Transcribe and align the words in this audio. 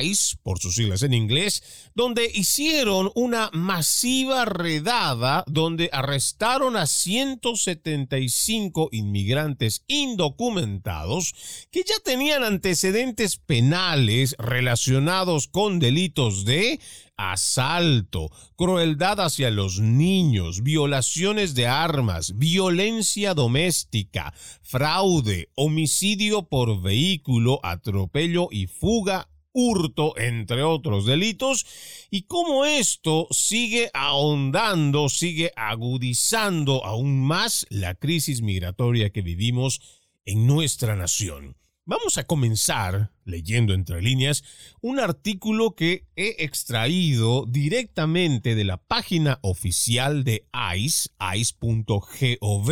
ICE, 0.03 0.37
por 0.43 0.59
sus 0.59 0.75
siglas 0.75 1.03
en 1.03 1.15
inglés, 1.15 1.63
donde 1.95 2.31
hicieron 2.35 3.11
una 3.15 3.51
masiva 3.53 4.45
redada 4.45 5.45
donde 5.47 5.89
arrestaron 5.93 6.77
a 6.77 6.87
175 6.87 8.89
inmigrantes 8.93 9.85
indocumentados 9.87 11.35
que 11.71 11.85
ya 11.85 11.95
tenían 12.05 12.43
antecedentes 12.43 13.37
penales 13.37 14.35
relacionados 14.39 15.47
con 15.49 15.79
delitos 15.79 16.45
de 16.45 16.81
asalto, 17.17 18.31
crueldad 18.57 19.21
hacia 19.21 19.51
los 19.51 19.81
niños, 19.81 20.63
violaciones 20.63 21.55
de 21.55 21.67
armas, 21.67 22.37
violencia 22.37 23.35
doméstica, 23.35 24.35
fraude, 24.63 25.51
homicidio 25.55 26.49
por 26.49 26.83
vehículo, 26.83 27.61
atropello 27.63 28.49
y 28.51 28.67
fuga 28.67 29.29
hurto, 29.53 30.13
entre 30.19 30.63
otros 30.63 31.07
delitos, 31.07 31.65
y 32.11 32.23
cómo 32.23 32.67
esto 32.67 33.27
sigue 33.31 33.91
ahondando, 33.95 35.09
sigue 35.09 35.51
agudizando 35.57 36.85
aún 36.85 37.25
más 37.25 37.67
la 37.71 37.95
crisis 37.95 38.43
migratoria 38.43 39.09
que 39.09 39.23
vivimos 39.23 39.81
en 40.27 40.47
nuestra 40.47 40.95
nación. 40.95 41.57
Vamos 41.89 42.19
a 42.19 42.25
comenzar 42.25 43.13
leyendo 43.25 43.73
entre 43.73 44.03
líneas 44.03 44.43
un 44.81 44.99
artículo 44.99 45.77
que 45.77 46.09
he 46.17 46.43
extraído 46.43 47.47
directamente 47.47 48.57
de 48.57 48.65
la 48.65 48.79
página 48.79 49.39
oficial 49.43 50.25
de 50.25 50.49
ICE, 50.77 51.11
ice.gov, 51.37 52.67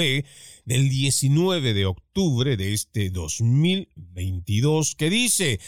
del 0.65 0.89
19 0.89 1.75
de 1.75 1.87
octubre 1.87 2.57
de 2.57 2.73
este 2.73 3.11
2022, 3.11 4.97
que 4.97 5.11
dice, 5.11 5.61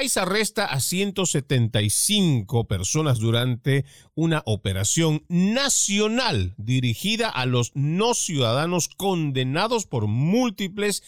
ICE 0.00 0.20
arresta 0.20 0.66
a 0.66 0.78
175 0.78 2.68
personas 2.68 3.18
durante 3.18 3.84
una 4.14 4.44
operación 4.46 5.24
nacional 5.28 6.54
dirigida 6.56 7.28
a 7.30 7.46
los 7.46 7.72
no 7.74 8.14
ciudadanos 8.14 8.86
condenados 8.86 9.86
por 9.86 10.06
múltiples 10.06 11.02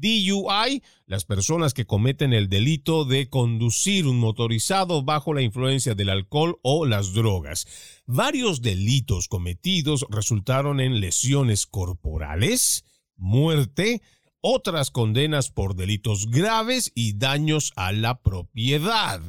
DUI, 0.00 0.82
las 1.06 1.24
personas 1.24 1.74
que 1.74 1.86
cometen 1.86 2.32
el 2.32 2.48
delito 2.48 3.04
de 3.04 3.28
conducir 3.28 4.06
un 4.06 4.18
motorizado 4.18 5.02
bajo 5.02 5.34
la 5.34 5.42
influencia 5.42 5.94
del 5.94 6.10
alcohol 6.10 6.58
o 6.62 6.86
las 6.86 7.14
drogas. 7.14 7.66
Varios 8.06 8.62
delitos 8.62 9.28
cometidos 9.28 10.06
resultaron 10.10 10.80
en 10.80 11.00
lesiones 11.00 11.66
corporales, 11.66 12.84
muerte, 13.16 14.02
otras 14.40 14.90
condenas 14.90 15.50
por 15.50 15.74
delitos 15.74 16.30
graves 16.30 16.92
y 16.94 17.18
daños 17.18 17.72
a 17.76 17.92
la 17.92 18.22
propiedad. 18.22 19.20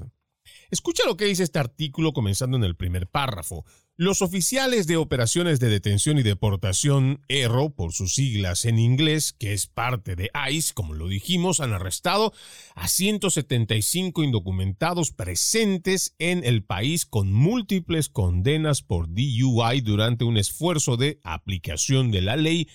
Escucha 0.71 1.03
lo 1.05 1.17
que 1.17 1.25
dice 1.25 1.43
este 1.43 1.59
artículo 1.59 2.13
comenzando 2.13 2.57
en 2.57 2.63
el 2.63 2.75
primer 2.75 3.07
párrafo. 3.07 3.65
Los 4.01 4.21
oficiales 4.21 4.87
de 4.87 4.95
operaciones 4.95 5.59
de 5.59 5.67
detención 5.67 6.17
y 6.17 6.23
deportación, 6.23 7.21
ERO 7.27 7.71
por 7.71 7.91
sus 7.91 8.15
siglas 8.15 8.63
en 8.63 8.79
inglés, 8.79 9.33
que 9.33 9.51
es 9.51 9.67
parte 9.67 10.15
de 10.15 10.31
ICE, 10.49 10.73
como 10.73 10.93
lo 10.93 11.09
dijimos, 11.09 11.59
han 11.59 11.73
arrestado 11.73 12.31
a 12.75 12.87
175 12.87 14.23
indocumentados 14.23 15.11
presentes 15.11 16.15
en 16.17 16.45
el 16.45 16.63
país 16.63 17.05
con 17.05 17.33
múltiples 17.33 18.07
condenas 18.07 18.83
por 18.83 19.09
DUI 19.09 19.81
durante 19.81 20.23
un 20.23 20.37
esfuerzo 20.37 20.95
de 20.95 21.19
aplicación 21.25 22.09
de 22.09 22.21
la 22.21 22.37
ley 22.37 22.69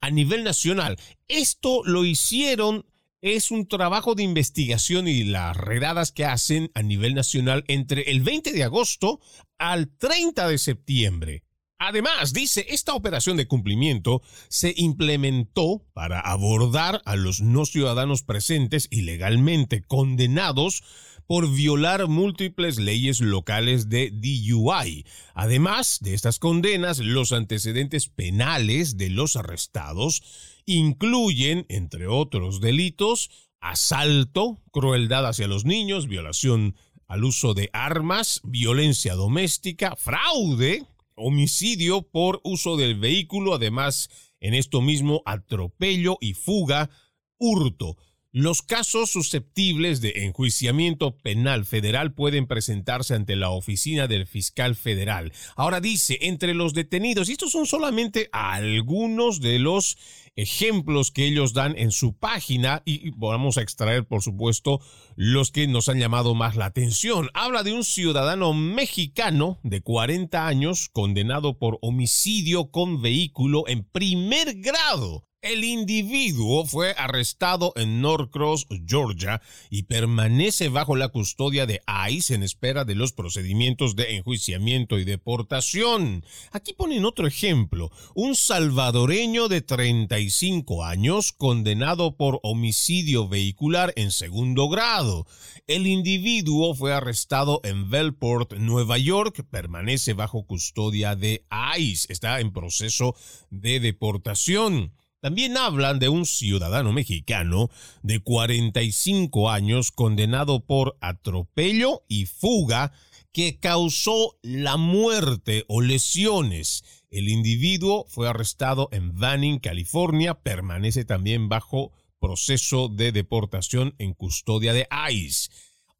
a 0.00 0.10
nivel 0.10 0.44
nacional. 0.44 0.96
Esto 1.28 1.82
lo 1.84 2.06
hicieron 2.06 2.86
es 3.22 3.50
un 3.50 3.68
trabajo 3.68 4.14
de 4.14 4.22
investigación 4.22 5.06
y 5.06 5.24
las 5.24 5.56
redadas 5.56 6.12
que 6.12 6.24
hacen 6.24 6.70
a 6.74 6.82
nivel 6.82 7.14
nacional 7.14 7.64
entre 7.68 8.10
el 8.10 8.20
20 8.20 8.52
de 8.52 8.64
agosto 8.64 9.20
al 9.58 9.88
30 9.96 10.48
de 10.48 10.58
septiembre. 10.58 11.44
Además, 11.78 12.34
dice, 12.34 12.66
esta 12.68 12.94
operación 12.94 13.38
de 13.38 13.46
cumplimiento 13.46 14.20
se 14.48 14.74
implementó 14.76 15.82
para 15.94 16.20
abordar 16.20 17.00
a 17.06 17.16
los 17.16 17.40
no 17.40 17.64
ciudadanos 17.64 18.22
presentes 18.22 18.86
ilegalmente 18.90 19.82
condenados 19.82 20.82
por 21.26 21.50
violar 21.50 22.06
múltiples 22.06 22.78
leyes 22.78 23.20
locales 23.20 23.88
de 23.88 24.10
DUI. 24.10 25.06
Además 25.32 25.98
de 26.02 26.12
estas 26.12 26.38
condenas, 26.38 26.98
los 26.98 27.32
antecedentes 27.32 28.08
penales 28.08 28.98
de 28.98 29.08
los 29.08 29.36
arrestados 29.36 30.22
incluyen, 30.66 31.66
entre 31.68 32.06
otros 32.06 32.60
delitos, 32.60 33.30
asalto, 33.60 34.58
crueldad 34.70 35.26
hacia 35.26 35.48
los 35.48 35.64
niños, 35.64 36.08
violación 36.08 36.76
al 37.06 37.24
uso 37.24 37.54
de 37.54 37.70
armas, 37.72 38.40
violencia 38.44 39.14
doméstica, 39.14 39.96
fraude, 39.96 40.86
homicidio 41.16 42.02
por 42.02 42.40
uso 42.44 42.76
del 42.76 42.98
vehículo, 42.98 43.54
además 43.54 44.10
en 44.40 44.54
esto 44.54 44.80
mismo 44.80 45.22
atropello 45.26 46.16
y 46.20 46.34
fuga, 46.34 46.90
hurto. 47.38 47.96
Los 48.32 48.62
casos 48.62 49.10
susceptibles 49.10 50.00
de 50.00 50.24
enjuiciamiento 50.24 51.16
penal 51.18 51.64
federal 51.64 52.14
pueden 52.14 52.46
presentarse 52.46 53.14
ante 53.14 53.34
la 53.34 53.50
oficina 53.50 54.06
del 54.06 54.24
fiscal 54.24 54.76
federal. 54.76 55.32
Ahora 55.56 55.80
dice, 55.80 56.16
entre 56.20 56.54
los 56.54 56.72
detenidos, 56.72 57.28
y 57.28 57.32
estos 57.32 57.50
son 57.50 57.66
solamente 57.66 58.28
algunos 58.30 59.40
de 59.40 59.58
los 59.58 59.98
ejemplos 60.36 61.10
que 61.10 61.26
ellos 61.26 61.54
dan 61.54 61.76
en 61.76 61.90
su 61.90 62.16
página 62.16 62.82
y 62.84 63.10
vamos 63.16 63.58
a 63.58 63.62
extraer, 63.62 64.06
por 64.06 64.22
supuesto, 64.22 64.80
los 65.16 65.50
que 65.50 65.66
nos 65.66 65.88
han 65.88 65.98
llamado 65.98 66.36
más 66.36 66.54
la 66.54 66.66
atención. 66.66 67.30
Habla 67.34 67.64
de 67.64 67.72
un 67.72 67.82
ciudadano 67.82 68.54
mexicano 68.54 69.58
de 69.64 69.80
40 69.80 70.46
años 70.46 70.88
condenado 70.92 71.58
por 71.58 71.78
homicidio 71.82 72.70
con 72.70 73.02
vehículo 73.02 73.66
en 73.66 73.82
primer 73.82 74.54
grado 74.60 75.26
el 75.42 75.64
individuo 75.64 76.66
fue 76.66 76.94
arrestado 76.98 77.72
en 77.76 78.02
Norcross, 78.02 78.66
Georgia, 78.86 79.40
y 79.70 79.84
permanece 79.84 80.68
bajo 80.68 80.96
la 80.96 81.08
custodia 81.08 81.64
de 81.64 81.80
ICE 82.10 82.34
en 82.34 82.42
espera 82.42 82.84
de 82.84 82.94
los 82.94 83.12
procedimientos 83.12 83.96
de 83.96 84.16
enjuiciamiento 84.16 84.98
y 84.98 85.04
deportación. 85.04 86.24
Aquí 86.52 86.74
ponen 86.74 87.06
otro 87.06 87.26
ejemplo. 87.26 87.90
Un 88.14 88.36
salvadoreño 88.36 89.48
de 89.48 89.62
35 89.62 90.84
años 90.84 91.32
condenado 91.32 92.16
por 92.16 92.40
homicidio 92.42 93.26
vehicular 93.26 93.94
en 93.96 94.10
segundo 94.10 94.68
grado. 94.68 95.26
El 95.66 95.86
individuo 95.86 96.74
fue 96.74 96.92
arrestado 96.92 97.60
en 97.64 97.88
Bellport, 97.88 98.54
Nueva 98.54 98.98
York, 98.98 99.46
permanece 99.50 100.12
bajo 100.12 100.44
custodia 100.44 101.16
de 101.16 101.44
ICE, 101.78 102.12
está 102.12 102.40
en 102.40 102.52
proceso 102.52 103.14
de 103.50 103.80
deportación. 103.80 104.92
También 105.20 105.58
hablan 105.58 105.98
de 105.98 106.08
un 106.08 106.24
ciudadano 106.24 106.92
mexicano 106.92 107.68
de 108.02 108.20
45 108.20 109.50
años 109.50 109.92
condenado 109.92 110.64
por 110.64 110.96
atropello 111.02 112.04
y 112.08 112.24
fuga 112.24 112.92
que 113.30 113.58
causó 113.58 114.38
la 114.42 114.78
muerte 114.78 115.64
o 115.68 115.82
lesiones. 115.82 116.84
El 117.10 117.28
individuo 117.28 118.06
fue 118.08 118.28
arrestado 118.28 118.88
en 118.92 119.14
Vanning, 119.14 119.58
California, 119.58 120.40
permanece 120.40 121.04
también 121.04 121.50
bajo 121.50 121.92
proceso 122.18 122.88
de 122.88 123.12
deportación 123.12 123.94
en 123.98 124.14
custodia 124.14 124.72
de 124.72 124.88
ICE. 125.10 125.50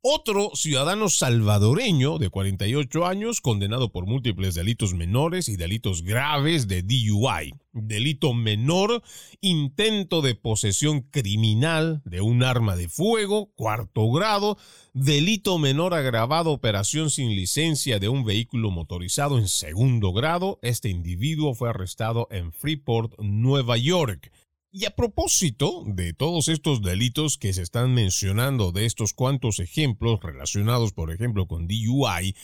Otro 0.02 0.52
ciudadano 0.54 1.10
salvadoreño 1.10 2.16
de 2.16 2.30
48 2.30 3.04
años, 3.04 3.42
condenado 3.42 3.92
por 3.92 4.06
múltiples 4.06 4.54
delitos 4.54 4.94
menores 4.94 5.50
y 5.50 5.56
delitos 5.58 6.04
graves 6.04 6.68
de 6.68 6.80
DUI. 6.80 7.52
Delito 7.74 8.32
menor, 8.32 9.02
intento 9.42 10.22
de 10.22 10.34
posesión 10.34 11.02
criminal 11.02 12.00
de 12.06 12.22
un 12.22 12.42
arma 12.42 12.76
de 12.76 12.88
fuego, 12.88 13.52
cuarto 13.56 14.10
grado, 14.10 14.56
delito 14.94 15.58
menor 15.58 15.92
agravado, 15.92 16.52
operación 16.52 17.10
sin 17.10 17.36
licencia 17.36 17.98
de 17.98 18.08
un 18.08 18.24
vehículo 18.24 18.70
motorizado 18.70 19.36
en 19.38 19.48
segundo 19.48 20.14
grado. 20.14 20.58
Este 20.62 20.88
individuo 20.88 21.54
fue 21.54 21.68
arrestado 21.68 22.26
en 22.30 22.54
Freeport, 22.54 23.20
Nueva 23.20 23.76
York. 23.76 24.32
Y 24.72 24.84
a 24.84 24.94
propósito 24.94 25.82
de 25.84 26.12
todos 26.12 26.46
estos 26.46 26.80
delitos 26.80 27.38
que 27.38 27.52
se 27.52 27.62
están 27.62 27.92
mencionando, 27.92 28.70
de 28.70 28.86
estos 28.86 29.14
cuantos 29.14 29.58
ejemplos 29.58 30.20
relacionados, 30.22 30.92
por 30.92 31.10
ejemplo, 31.10 31.48
con 31.48 31.66
DUI, 31.66 32.36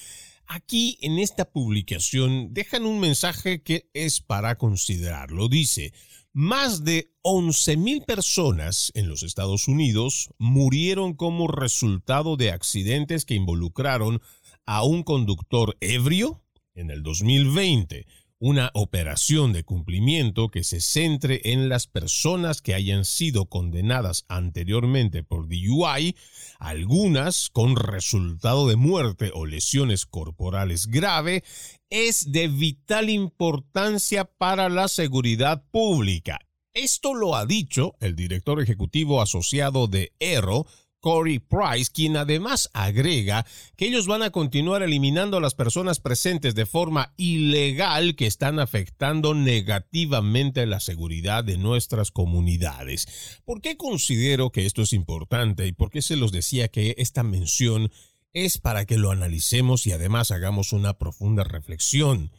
aquí 0.49 0.99
en 1.03 1.21
esta 1.21 1.45
publicación 1.53 2.53
dejan 2.53 2.85
un 2.85 2.99
mensaje 2.99 3.63
que 3.63 3.89
es 3.95 4.21
para 4.21 4.59
considerarlo. 4.59 5.49
Dice, 5.49 5.93
más 6.33 6.83
de 6.83 7.13
11.000 7.23 8.05
personas 8.05 8.91
en 8.97 9.09
los 9.09 9.23
Estados 9.23 9.69
Unidos 9.69 10.31
murieron 10.37 11.15
como 11.15 11.47
resultado 11.47 12.37
de 12.37 12.51
accidentes 12.51 13.25
que 13.25 13.37
involucraron 13.37 14.21
a 14.65 14.83
un 14.83 15.05
conductor 15.05 15.77
ebrio 15.81 16.43
en 16.75 16.91
el 16.91 17.05
2020 17.05 18.05
una 18.39 18.71
operación 18.75 19.53
de 19.53 19.65
cumplimiento 19.65 20.51
que 20.51 20.63
se 20.63 20.81
centre 20.81 21.41
en 21.45 21.69
las 21.69 21.87
personas 21.87 22.61
que 22.61 22.75
hayan 22.75 23.05
sido 23.05 23.47
condenadas 23.47 24.25
anteriormente 24.29 25.23
por 25.23 25.49
DUI, 25.49 26.17
algunas 26.59 27.49
con 27.49 27.77
resultado 27.77 28.69
de 28.69 28.77
muerte 28.77 29.31
o 29.35 29.47
lesiones 29.47 30.05
corporales 30.05 30.87
grave, 30.87 31.45
es 31.89 32.31
de 32.31 32.49
vital 32.49 33.09
importancia 33.09 34.25
para 34.25 34.69
la 34.69 34.89
seguridad 34.89 35.65
pública. 35.71 36.39
Esto 36.75 37.15
lo 37.15 37.37
ha 37.37 37.47
dicho 37.47 37.95
el 38.01 38.17
director 38.17 38.61
ejecutivo 38.61 39.23
asociado 39.23 39.87
de 39.87 40.13
ERO, 40.19 40.67
Corey 41.01 41.39
Price, 41.39 41.91
quien 41.93 42.17
además 42.17 42.71
agrega 42.73 43.47
que 43.77 43.87
ellos 43.87 44.07
van 44.07 44.23
a 44.23 44.31
continuar 44.31 44.83
eliminando 44.83 45.37
a 45.37 45.41
las 45.41 45.55
personas 45.55 46.01
presentes 46.01 46.55
de 46.55 46.67
forma 46.67 47.15
ilegal 47.17 48.17
que 48.17 48.27
están 48.27 48.59
afectando 48.59 49.35
negativamente 49.35 50.67
la 50.67 50.81
seguridad 50.81 51.45
de 51.45 51.59
nuestras 51.59 52.11
comunidades. 52.11 53.41
¿Por 53.45 53.61
qué 53.61 53.77
considero 53.77 54.51
que 54.51 54.67
esto 54.67 54.83
es 54.83 54.93
importante 54.93 55.67
y 55.67 55.73
por 55.73 55.91
qué 55.91 56.03
se 56.03 56.17
los 56.17 56.33
decía 56.33 56.69
que 56.69 56.95
esta 56.99 57.23
mención 57.23 57.91
es 58.33 58.59
para 58.59 58.85
que 58.85 58.99
lo 58.99 59.11
analicemos 59.11 59.87
y 59.87 59.93
además 59.93 60.31
hagamos 60.31 60.73
una 60.73 60.99
profunda 60.99 61.45
reflexión? 61.45 62.33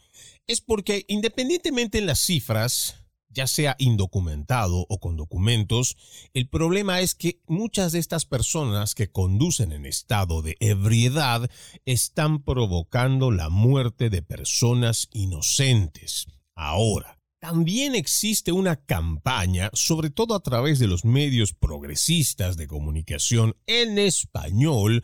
Es 0.46 0.62
porque 0.62 1.06
independientemente 1.08 1.98
en 1.98 2.06
las 2.06 2.20
cifras, 2.20 3.07
ya 3.38 3.46
sea 3.46 3.76
indocumentado 3.78 4.88
o 4.90 5.00
con 5.00 5.16
documentos, 5.16 5.96
el 6.34 6.50
problema 6.50 7.02
es 7.02 7.14
que 7.14 7.40
muchas 7.46 7.92
de 7.92 8.00
estas 8.00 8.26
personas 8.26 8.96
que 8.96 9.12
conducen 9.12 9.72
en 9.72 9.86
estado 9.86 10.42
de 10.42 10.58
ebriedad 10.60 11.48
están 11.86 12.44
provocando 12.44 13.30
la 13.30 13.50
muerte 13.50 14.10
de 14.10 14.24
personas 14.24 15.08
inocentes. 15.12 16.26
Ahora, 16.56 17.20
también 17.40 17.94
existe 17.94 18.52
una 18.52 18.76
campaña, 18.76 19.70
sobre 19.74 20.10
todo 20.10 20.34
a 20.34 20.40
través 20.40 20.80
de 20.80 20.88
los 20.88 21.06
medios 21.06 21.54
progresistas 21.54 22.58
de 22.58 22.66
comunicación 22.66 23.56
en 23.68 24.00
español, 24.00 25.04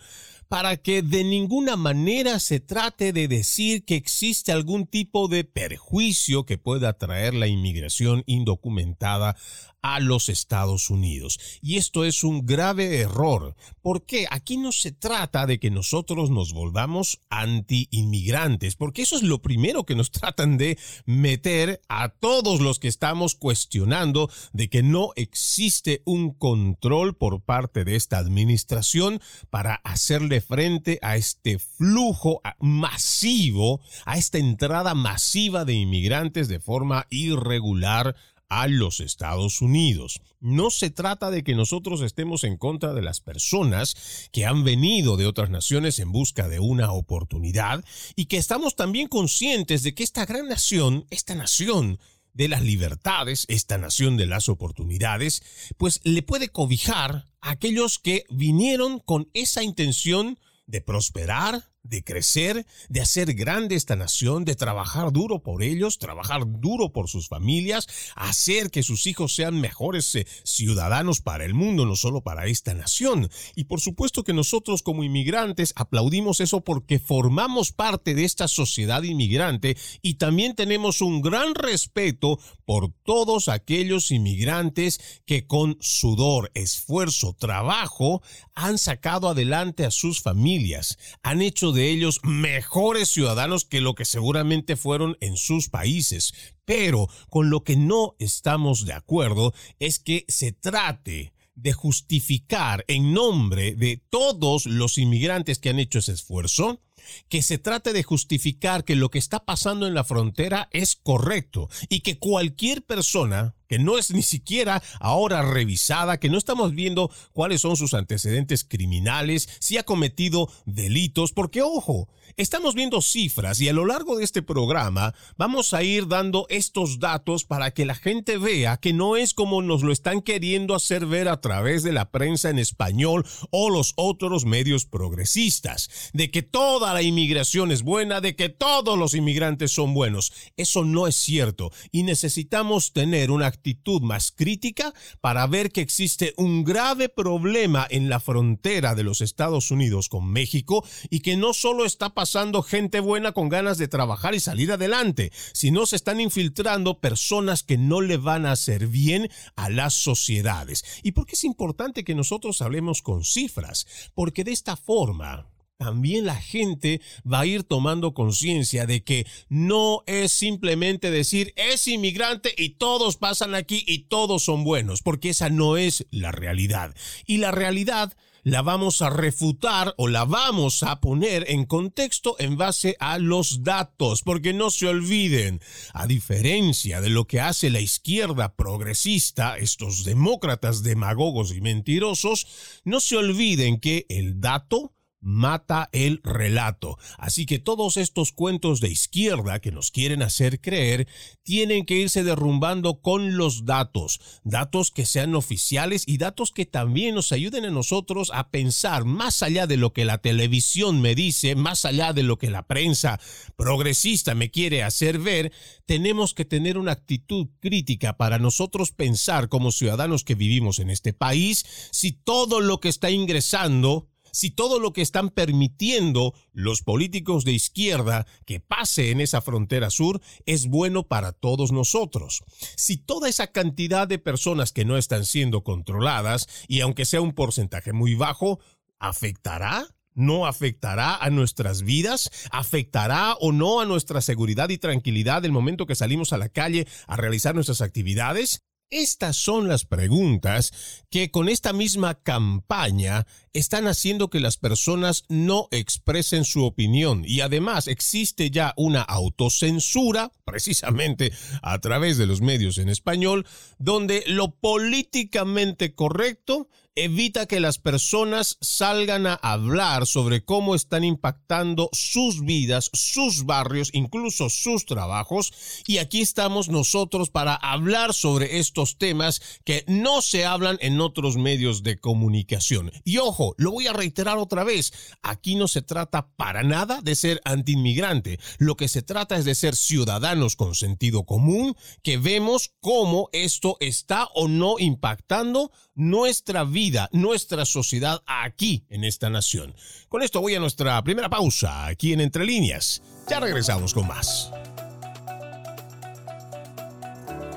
para 0.53 0.77
que 0.77 1.01
de 1.01 1.23
ninguna 1.23 1.75
manera 1.75 2.37
se 2.37 2.59
trate 2.59 3.11
de 3.11 3.27
decir 3.27 3.85
que 3.85 3.95
existe 3.95 4.51
algún 4.51 4.85
tipo 4.85 5.27
de 5.27 5.45
perjuicio 5.45 6.45
que 6.45 6.59
pueda 6.59 6.93
traer 6.93 7.33
la 7.33 7.47
inmigración 7.47 8.21
indocumentada 8.27 9.35
a 9.83 9.99
los 9.99 10.29
Estados 10.29 10.89
Unidos. 10.89 11.39
Y 11.61 11.77
esto 11.77 12.05
es 12.05 12.23
un 12.23 12.45
grave 12.45 12.99
error, 12.99 13.55
porque 13.81 14.25
aquí 14.31 14.57
no 14.57 14.71
se 14.71 14.91
trata 14.91 15.45
de 15.45 15.59
que 15.59 15.69
nosotros 15.69 16.31
nos 16.31 16.53
volvamos 16.53 17.19
anti-inmigrantes, 17.29 18.75
porque 18.75 19.03
eso 19.03 19.17
es 19.17 19.23
lo 19.23 19.41
primero 19.41 19.85
que 19.85 19.95
nos 19.95 20.09
tratan 20.23 20.57
de 20.57 20.79
meter 21.05 21.81
a 21.89 22.09
todos 22.09 22.61
los 22.61 22.79
que 22.79 22.87
estamos 22.87 23.35
cuestionando 23.35 24.29
de 24.53 24.69
que 24.69 24.81
no 24.81 25.11
existe 25.15 26.01
un 26.05 26.33
control 26.33 27.15
por 27.15 27.41
parte 27.41 27.83
de 27.83 27.95
esta 27.95 28.17
administración 28.17 29.21
para 29.49 29.75
hacerle 29.83 30.39
frente 30.39 30.97
a 31.01 31.17
este 31.17 31.59
flujo 31.59 32.41
masivo, 32.59 33.81
a 34.05 34.17
esta 34.17 34.37
entrada 34.37 34.93
masiva 34.93 35.65
de 35.65 35.73
inmigrantes 35.73 36.47
de 36.47 36.61
forma 36.61 37.05
irregular 37.09 38.15
a 38.49 38.67
los 38.67 38.99
Estados 38.99 39.61
Unidos. 39.61 40.21
No 40.39 40.69
se 40.69 40.89
trata 40.89 41.31
de 41.31 41.43
que 41.43 41.55
nosotros 41.55 42.01
estemos 42.01 42.43
en 42.43 42.57
contra 42.57 42.93
de 42.93 43.01
las 43.01 43.21
personas 43.21 44.29
que 44.31 44.45
han 44.45 44.63
venido 44.63 45.17
de 45.17 45.25
otras 45.25 45.49
naciones 45.49 45.99
en 45.99 46.11
busca 46.11 46.47
de 46.47 46.59
una 46.59 46.91
oportunidad 46.91 47.83
y 48.15 48.25
que 48.25 48.37
estamos 48.37 48.75
también 48.75 49.07
conscientes 49.07 49.83
de 49.83 49.95
que 49.95 50.03
esta 50.03 50.25
gran 50.25 50.47
nación, 50.47 51.05
esta 51.09 51.35
nación 51.35 51.99
de 52.33 52.47
las 52.47 52.63
libertades, 52.63 53.45
esta 53.47 53.77
nación 53.77 54.17
de 54.17 54.25
las 54.25 54.49
oportunidades, 54.49 55.43
pues 55.77 55.99
le 56.03 56.23
puede 56.23 56.49
cobijar 56.49 57.25
a 57.41 57.51
aquellos 57.51 57.99
que 57.99 58.25
vinieron 58.29 58.99
con 58.99 59.29
esa 59.33 59.63
intención 59.63 60.39
de 60.65 60.81
prosperar, 60.81 61.69
de 61.83 62.01
crecer, 62.03 62.65
de 62.87 63.01
hacer 63.01 63.33
grande 63.33 63.75
esta 63.75 63.97
nación, 63.97 64.45
de 64.45 64.55
trabajar 64.55 65.11
duro 65.11 65.43
por 65.43 65.63
ellos, 65.63 65.99
trabajar 65.99 66.43
duro 66.45 66.93
por 66.93 67.09
sus 67.09 67.27
familias, 67.27 67.87
hacer 68.15 68.71
que 68.71 68.83
sus 68.83 69.05
hijos 69.05 69.35
sean 69.35 69.59
mejores 69.59 70.15
eh, 70.15 70.25
ciudadanos 70.43 71.21
para 71.21 71.43
el 71.43 71.53
mundo, 71.53 71.85
no 71.85 71.97
solo 71.97 72.21
para 72.21 72.47
esta 72.47 72.73
nación. 72.73 73.29
Y 73.55 73.65
por 73.65 73.81
supuesto 73.81 74.23
que 74.23 74.33
nosotros 74.33 74.81
como 74.81 75.03
inmigrantes 75.03 75.73
aplaudimos 75.75 76.39
eso 76.39 76.61
porque 76.61 76.99
formamos 76.99 77.73
parte 77.73 78.15
de 78.15 78.23
esta 78.23 78.47
sociedad 78.47 79.03
inmigrante 79.03 79.75
y 80.01 80.15
también 80.15 80.55
tenemos 80.55 81.01
un 81.01 81.21
gran 81.21 81.53
respeto 81.53 82.39
por 82.65 82.93
todos 83.03 83.49
aquellos 83.49 84.09
inmigrantes 84.11 85.21
que 85.25 85.45
con 85.47 85.77
sudor, 85.81 86.49
esfuerzo, 86.53 87.33
trabajo 87.33 88.21
han 88.55 88.77
sacado 88.77 89.27
adelante 89.27 89.85
a 89.85 89.91
sus 89.91 90.21
familias, 90.21 90.97
han 91.23 91.41
hecho 91.41 91.72
de 91.73 91.89
ellos 91.89 92.19
mejores 92.23 93.09
ciudadanos 93.09 93.65
que 93.65 93.81
lo 93.81 93.95
que 93.95 94.05
seguramente 94.05 94.75
fueron 94.75 95.17
en 95.19 95.35
sus 95.37 95.69
países. 95.69 96.33
Pero 96.65 97.09
con 97.29 97.49
lo 97.49 97.63
que 97.63 97.75
no 97.75 98.15
estamos 98.19 98.85
de 98.85 98.93
acuerdo 98.93 99.53
es 99.79 99.99
que 99.99 100.25
se 100.27 100.51
trate 100.51 101.33
de 101.55 101.73
justificar 101.73 102.83
en 102.87 103.13
nombre 103.13 103.75
de 103.75 104.01
todos 104.09 104.65
los 104.65 104.97
inmigrantes 104.97 105.59
que 105.59 105.69
han 105.69 105.79
hecho 105.79 105.99
ese 105.99 106.13
esfuerzo, 106.13 106.81
que 107.29 107.41
se 107.41 107.57
trate 107.57 107.93
de 107.93 108.03
justificar 108.03 108.83
que 108.83 108.95
lo 108.95 109.09
que 109.09 109.19
está 109.19 109.45
pasando 109.45 109.87
en 109.87 109.93
la 109.93 110.03
frontera 110.03 110.69
es 110.71 110.95
correcto 110.95 111.69
y 111.89 112.01
que 112.01 112.19
cualquier 112.19 112.83
persona 112.83 113.55
que 113.73 113.79
no 113.79 113.97
es 113.97 114.11
ni 114.11 114.21
siquiera 114.21 114.83
ahora 114.99 115.41
revisada, 115.41 116.19
que 116.19 116.29
no 116.29 116.37
estamos 116.37 116.75
viendo 116.75 117.09
cuáles 117.31 117.61
son 117.61 117.75
sus 117.75 117.95
antecedentes 117.95 118.63
criminales, 118.63 119.49
si 119.59 119.77
ha 119.77 119.83
cometido 119.83 120.47
delitos, 120.65 121.31
porque 121.31 121.63
ojo, 121.63 122.07
estamos 122.37 122.75
viendo 122.75 123.01
cifras 123.01 123.59
y 123.61 123.69
a 123.69 123.73
lo 123.73 123.85
largo 123.85 124.15
de 124.15 124.23
este 124.23 124.43
programa 124.43 125.15
vamos 125.37 125.73
a 125.73 125.81
ir 125.81 126.07
dando 126.07 126.45
estos 126.49 126.99
datos 126.99 127.45
para 127.45 127.71
que 127.71 127.85
la 127.85 127.95
gente 127.95 128.37
vea 128.37 128.77
que 128.77 128.93
no 128.93 129.17
es 129.17 129.33
como 129.33 129.63
nos 129.63 129.81
lo 129.81 129.91
están 129.91 130.21
queriendo 130.21 130.75
hacer 130.75 131.07
ver 131.07 131.27
a 131.27 131.41
través 131.41 131.81
de 131.81 131.93
la 131.93 132.11
prensa 132.11 132.51
en 132.51 132.59
español 132.59 133.25
o 133.49 133.71
los 133.71 133.93
otros 133.95 134.45
medios 134.45 134.85
progresistas, 134.85 136.11
de 136.13 136.29
que 136.29 136.43
toda 136.43 136.92
la 136.93 137.01
inmigración 137.01 137.71
es 137.71 137.83
buena, 137.83 138.21
de 138.21 138.35
que 138.35 138.49
todos 138.49 138.97
los 138.97 139.13
inmigrantes 139.13 139.71
son 139.71 139.93
buenos. 139.93 140.31
Eso 140.57 140.83
no 140.83 141.07
es 141.07 141.15
cierto 141.15 141.71
y 141.91 142.03
necesitamos 142.03 142.93
tener 142.93 143.31
una 143.31 143.47
actitud 143.47 144.01
más 144.01 144.31
crítica 144.31 144.93
para 145.21 145.45
ver 145.47 145.71
que 145.71 145.81
existe 145.81 146.33
un 146.37 146.63
grave 146.63 147.09
problema 147.09 147.87
en 147.89 148.09
la 148.09 148.19
frontera 148.19 148.95
de 148.95 149.03
los 149.03 149.21
Estados 149.21 149.71
Unidos 149.71 150.09
con 150.09 150.31
México 150.31 150.85
y 151.09 151.19
que 151.21 151.37
no 151.37 151.53
solo 151.53 151.85
está 151.85 152.13
pasando 152.13 152.63
gente 152.63 152.99
buena 152.99 153.31
con 153.31 153.49
ganas 153.49 153.77
de 153.77 153.87
trabajar 153.87 154.35
y 154.35 154.39
salir 154.39 154.71
adelante, 154.71 155.31
sino 155.53 155.85
se 155.85 155.95
están 155.95 156.19
infiltrando 156.19 156.99
personas 156.99 157.63
que 157.63 157.77
no 157.77 158.01
le 158.01 158.17
van 158.17 158.45
a 158.45 158.51
hacer 158.53 158.87
bien 158.87 159.29
a 159.55 159.69
las 159.69 159.93
sociedades. 159.93 160.83
¿Y 161.03 161.11
por 161.11 161.25
qué 161.25 161.33
es 161.33 161.43
importante 161.43 162.03
que 162.03 162.15
nosotros 162.15 162.61
hablemos 162.61 163.01
con 163.01 163.23
cifras? 163.23 163.87
Porque 164.13 164.43
de 164.43 164.51
esta 164.51 164.75
forma 164.75 165.52
también 165.77 166.25
la 166.25 166.35
gente 166.35 167.01
va 167.29 167.41
a 167.41 167.45
ir 167.45 167.63
tomando 167.63 168.13
conciencia 168.13 168.85
de 168.85 169.03
que 169.03 169.27
no 169.49 170.03
es 170.05 170.31
simplemente 170.31 171.11
decir 171.11 171.53
es 171.55 171.87
inmigrante 171.87 172.53
y 172.57 172.69
todos 172.69 173.17
pasan 173.17 173.55
aquí 173.55 173.83
y 173.85 174.05
todos 174.05 174.43
son 174.43 174.63
buenos, 174.63 175.01
porque 175.01 175.29
esa 175.29 175.49
no 175.49 175.77
es 175.77 176.05
la 176.09 176.31
realidad. 176.31 176.95
Y 177.25 177.37
la 177.37 177.51
realidad 177.51 178.13
la 178.43 178.61
vamos 178.61 179.01
a 179.01 179.09
refutar 179.09 179.93
o 179.97 180.07
la 180.07 180.25
vamos 180.25 180.83
a 180.83 180.99
poner 180.99 181.45
en 181.49 181.65
contexto 181.65 182.35
en 182.39 182.57
base 182.57 182.95
a 182.99 183.17
los 183.17 183.63
datos, 183.63 184.21
porque 184.21 184.53
no 184.53 184.69
se 184.69 184.87
olviden, 184.87 185.61
a 185.93 186.07
diferencia 186.07 186.99
de 186.99 187.09
lo 187.09 187.25
que 187.25 187.39
hace 187.39 187.69
la 187.69 187.79
izquierda 187.79 188.55
progresista, 188.55 189.57
estos 189.57 190.03
demócratas 190.03 190.83
demagogos 190.83 191.53
y 191.53 191.61
mentirosos, 191.61 192.47
no 192.83 192.99
se 192.99 193.15
olviden 193.15 193.79
que 193.79 194.05
el 194.09 194.41
dato 194.41 194.93
mata 195.23 195.89
el 195.91 196.21
relato. 196.23 196.97
Así 197.17 197.45
que 197.45 197.59
todos 197.59 197.97
estos 197.97 198.31
cuentos 198.31 198.81
de 198.81 198.89
izquierda 198.89 199.59
que 199.59 199.71
nos 199.71 199.91
quieren 199.91 200.21
hacer 200.21 200.61
creer 200.61 201.07
tienen 201.43 201.85
que 201.85 201.95
irse 201.95 202.23
derrumbando 202.23 203.01
con 203.01 203.37
los 203.37 203.65
datos, 203.65 204.19
datos 204.43 204.91
que 204.91 205.05
sean 205.05 205.35
oficiales 205.35 206.03
y 206.07 206.17
datos 206.17 206.51
que 206.51 206.65
también 206.65 207.15
nos 207.15 207.31
ayuden 207.31 207.65
a 207.65 207.71
nosotros 207.71 208.31
a 208.33 208.49
pensar 208.49 209.05
más 209.05 209.43
allá 209.43 209.67
de 209.67 209.77
lo 209.77 209.93
que 209.93 210.05
la 210.05 210.19
televisión 210.19 211.01
me 211.01 211.15
dice, 211.15 211.55
más 211.55 211.85
allá 211.85 212.13
de 212.13 212.23
lo 212.23 212.37
que 212.37 212.49
la 212.49 212.67
prensa 212.67 213.19
progresista 213.55 214.35
me 214.35 214.51
quiere 214.51 214.83
hacer 214.83 215.19
ver, 215.19 215.51
tenemos 215.85 216.33
que 216.33 216.45
tener 216.45 216.77
una 216.77 216.91
actitud 216.91 217.47
crítica 217.59 218.17
para 218.17 218.39
nosotros 218.39 218.91
pensar 218.91 219.49
como 219.49 219.71
ciudadanos 219.71 220.23
que 220.23 220.35
vivimos 220.35 220.79
en 220.79 220.89
este 220.89 221.13
país 221.13 221.65
si 221.91 222.11
todo 222.11 222.61
lo 222.61 222.79
que 222.79 222.89
está 222.89 223.09
ingresando 223.11 224.09
si 224.33 224.51
todo 224.51 224.79
lo 224.79 224.91
que 224.91 225.01
están 225.01 225.29
permitiendo 225.29 226.33
los 226.51 226.81
políticos 226.81 227.45
de 227.45 227.53
izquierda 227.53 228.25
que 228.45 228.59
pase 228.59 229.11
en 229.11 229.21
esa 229.21 229.41
frontera 229.41 229.89
sur 229.89 230.19
es 230.45 230.67
bueno 230.67 231.07
para 231.07 231.31
todos 231.31 231.71
nosotros. 231.71 232.43
Si 232.75 232.97
toda 232.97 233.29
esa 233.29 233.47
cantidad 233.47 234.07
de 234.07 234.19
personas 234.19 234.73
que 234.73 234.83
no 234.83 234.97
están 234.97 235.23
siendo 235.23 235.63
controladas, 235.63 236.47
y 236.67 236.81
aunque 236.81 237.05
sea 237.05 237.21
un 237.21 237.33
porcentaje 237.33 237.93
muy 237.93 238.15
bajo, 238.15 238.59
¿afectará? 238.99 239.87
¿No 240.15 240.45
afectará 240.45 241.15
a 241.15 241.29
nuestras 241.29 241.83
vidas? 241.83 242.29
¿Afectará 242.51 243.33
o 243.39 243.51
no 243.51 243.81
a 243.81 243.85
nuestra 243.85 244.21
seguridad 244.21 244.69
y 244.69 244.77
tranquilidad 244.77 245.45
el 245.45 245.51
momento 245.51 245.85
que 245.85 245.95
salimos 245.95 246.33
a 246.33 246.37
la 246.37 246.49
calle 246.49 246.87
a 247.07 247.17
realizar 247.17 247.55
nuestras 247.55 247.81
actividades? 247.81 248.63
Estas 248.93 249.37
son 249.37 249.67
las 249.67 249.85
preguntas 249.85 250.71
que 251.09 251.31
con 251.31 251.49
esta 251.49 251.73
misma 251.73 252.13
campaña 252.13 253.25
están 253.51 253.87
haciendo 253.87 254.29
que 254.29 254.39
las 254.39 254.57
personas 254.57 255.25
no 255.29 255.67
expresen 255.71 256.45
su 256.45 256.63
opinión. 256.63 257.23
Y 257.25 257.41
además 257.41 257.87
existe 257.87 258.51
ya 258.51 258.71
una 258.77 259.01
autocensura, 259.01 260.31
precisamente 260.45 261.31
a 261.63 261.79
través 261.79 262.19
de 262.19 262.27
los 262.27 262.41
medios 262.41 262.77
en 262.77 262.87
español, 262.87 263.47
donde 263.79 264.23
lo 264.27 264.51
políticamente 264.51 265.95
correcto 265.95 266.69
evita 266.95 267.47
que 267.47 267.59
las 267.59 267.79
personas 267.79 268.57
salgan 268.61 269.25
a 269.25 269.33
hablar 269.33 270.05
sobre 270.05 270.43
cómo 270.43 270.75
están 270.75 271.03
impactando 271.03 271.89
sus 271.91 272.45
vidas, 272.45 272.89
sus 272.93 273.45
barrios, 273.45 273.89
incluso 273.93 274.49
sus 274.49 274.85
trabajos. 274.85 275.53
Y 275.87 275.97
aquí 275.97 276.21
estamos 276.21 276.69
nosotros 276.69 277.29
para 277.29 277.55
hablar 277.55 278.13
sobre 278.13 278.59
estos 278.59 278.97
temas 278.97 279.41
que 279.65 279.83
no 279.87 280.21
se 280.21 280.45
hablan 280.45 280.77
en 280.81 281.01
otros 281.01 281.37
medios 281.37 281.83
de 281.83 281.99
comunicación. 281.99 282.91
Y 283.03 283.17
ojo, 283.17 283.55
lo 283.57 283.71
voy 283.71 283.87
a 283.87 283.93
reiterar 283.93 284.37
otra 284.37 284.63
vez, 284.63 284.93
aquí 285.21 285.55
no 285.55 285.67
se 285.67 285.81
trata 285.81 286.29
para 286.35 286.63
nada 286.63 287.01
de 287.01 287.15
ser 287.15 287.41
antiinmigrante. 287.43 288.39
Lo 288.59 288.75
que 288.75 288.87
se 288.87 289.01
trata 289.01 289.37
es 289.37 289.45
de 289.45 289.55
ser 289.55 289.75
ciudadanos 289.75 290.55
con 290.55 290.75
sentido 290.75 291.25
común, 291.25 291.75
que 292.03 292.17
vemos 292.17 292.71
cómo 292.81 293.29
esto 293.31 293.77
está 293.79 294.27
o 294.35 294.47
no 294.47 294.77
impactando 294.77 295.71
nuestra 295.95 296.63
vida, 296.63 296.82
nuestra 297.11 297.65
sociedad 297.65 298.21
aquí 298.25 298.85
en 298.89 299.03
esta 299.03 299.29
nación. 299.29 299.73
Con 300.09 300.21
esto 300.21 300.41
voy 300.41 300.55
a 300.55 300.59
nuestra 300.59 301.01
primera 301.03 301.29
pausa 301.29 301.87
aquí 301.87 302.13
en 302.13 302.21
Entre 302.21 302.45
Líneas. 302.45 303.01
Ya 303.29 303.39
regresamos 303.39 303.93
con 303.93 304.07
más. 304.07 304.51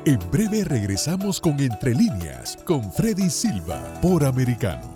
En 0.04 0.18
breve 0.30 0.62
regresamos 0.64 1.40
con 1.40 1.58
Entre 1.58 1.94
Líneas 1.94 2.56
con 2.64 2.92
Freddy 2.92 3.28
Silva 3.28 3.98
por 4.00 4.24
Americano. 4.24 4.95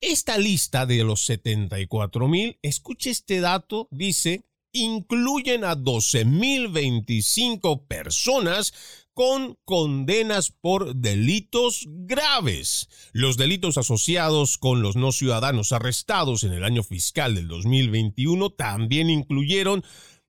Esta 0.00 0.38
lista 0.38 0.86
de 0.86 1.02
los 1.02 1.28
74.000, 1.28 2.60
escuche 2.62 3.10
este 3.10 3.40
dato, 3.40 3.88
dice, 3.90 4.44
incluyen 4.72 5.64
a 5.64 5.74
12.025 5.76 7.84
personas 7.86 8.72
con 9.14 9.56
condenas 9.64 10.50
por 10.50 10.96
delitos 10.96 11.86
graves. 11.88 12.88
Los 13.12 13.36
delitos 13.36 13.78
asociados 13.78 14.58
con 14.58 14.82
los 14.82 14.96
no 14.96 15.12
ciudadanos 15.12 15.70
arrestados 15.72 16.42
en 16.42 16.52
el 16.52 16.64
año 16.64 16.82
fiscal 16.82 17.36
del 17.36 17.46
2021 17.48 18.50
también 18.50 19.08
incluyeron 19.08 19.84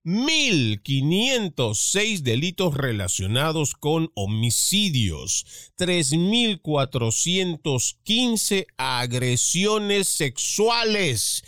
1.506 0.05 2.19
delitos 2.19 2.75
relacionados 2.75 3.73
con 3.73 4.11
homicidios, 4.13 5.47
3.415 5.79 8.67
agresiones 8.77 10.07
sexuales, 10.07 11.43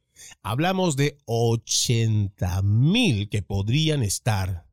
Hablamos 0.43 0.95
de 0.95 1.19
80 1.25 2.63
mil 2.63 3.29
que 3.29 3.43
podrían 3.43 4.05
estar 4.05 4.68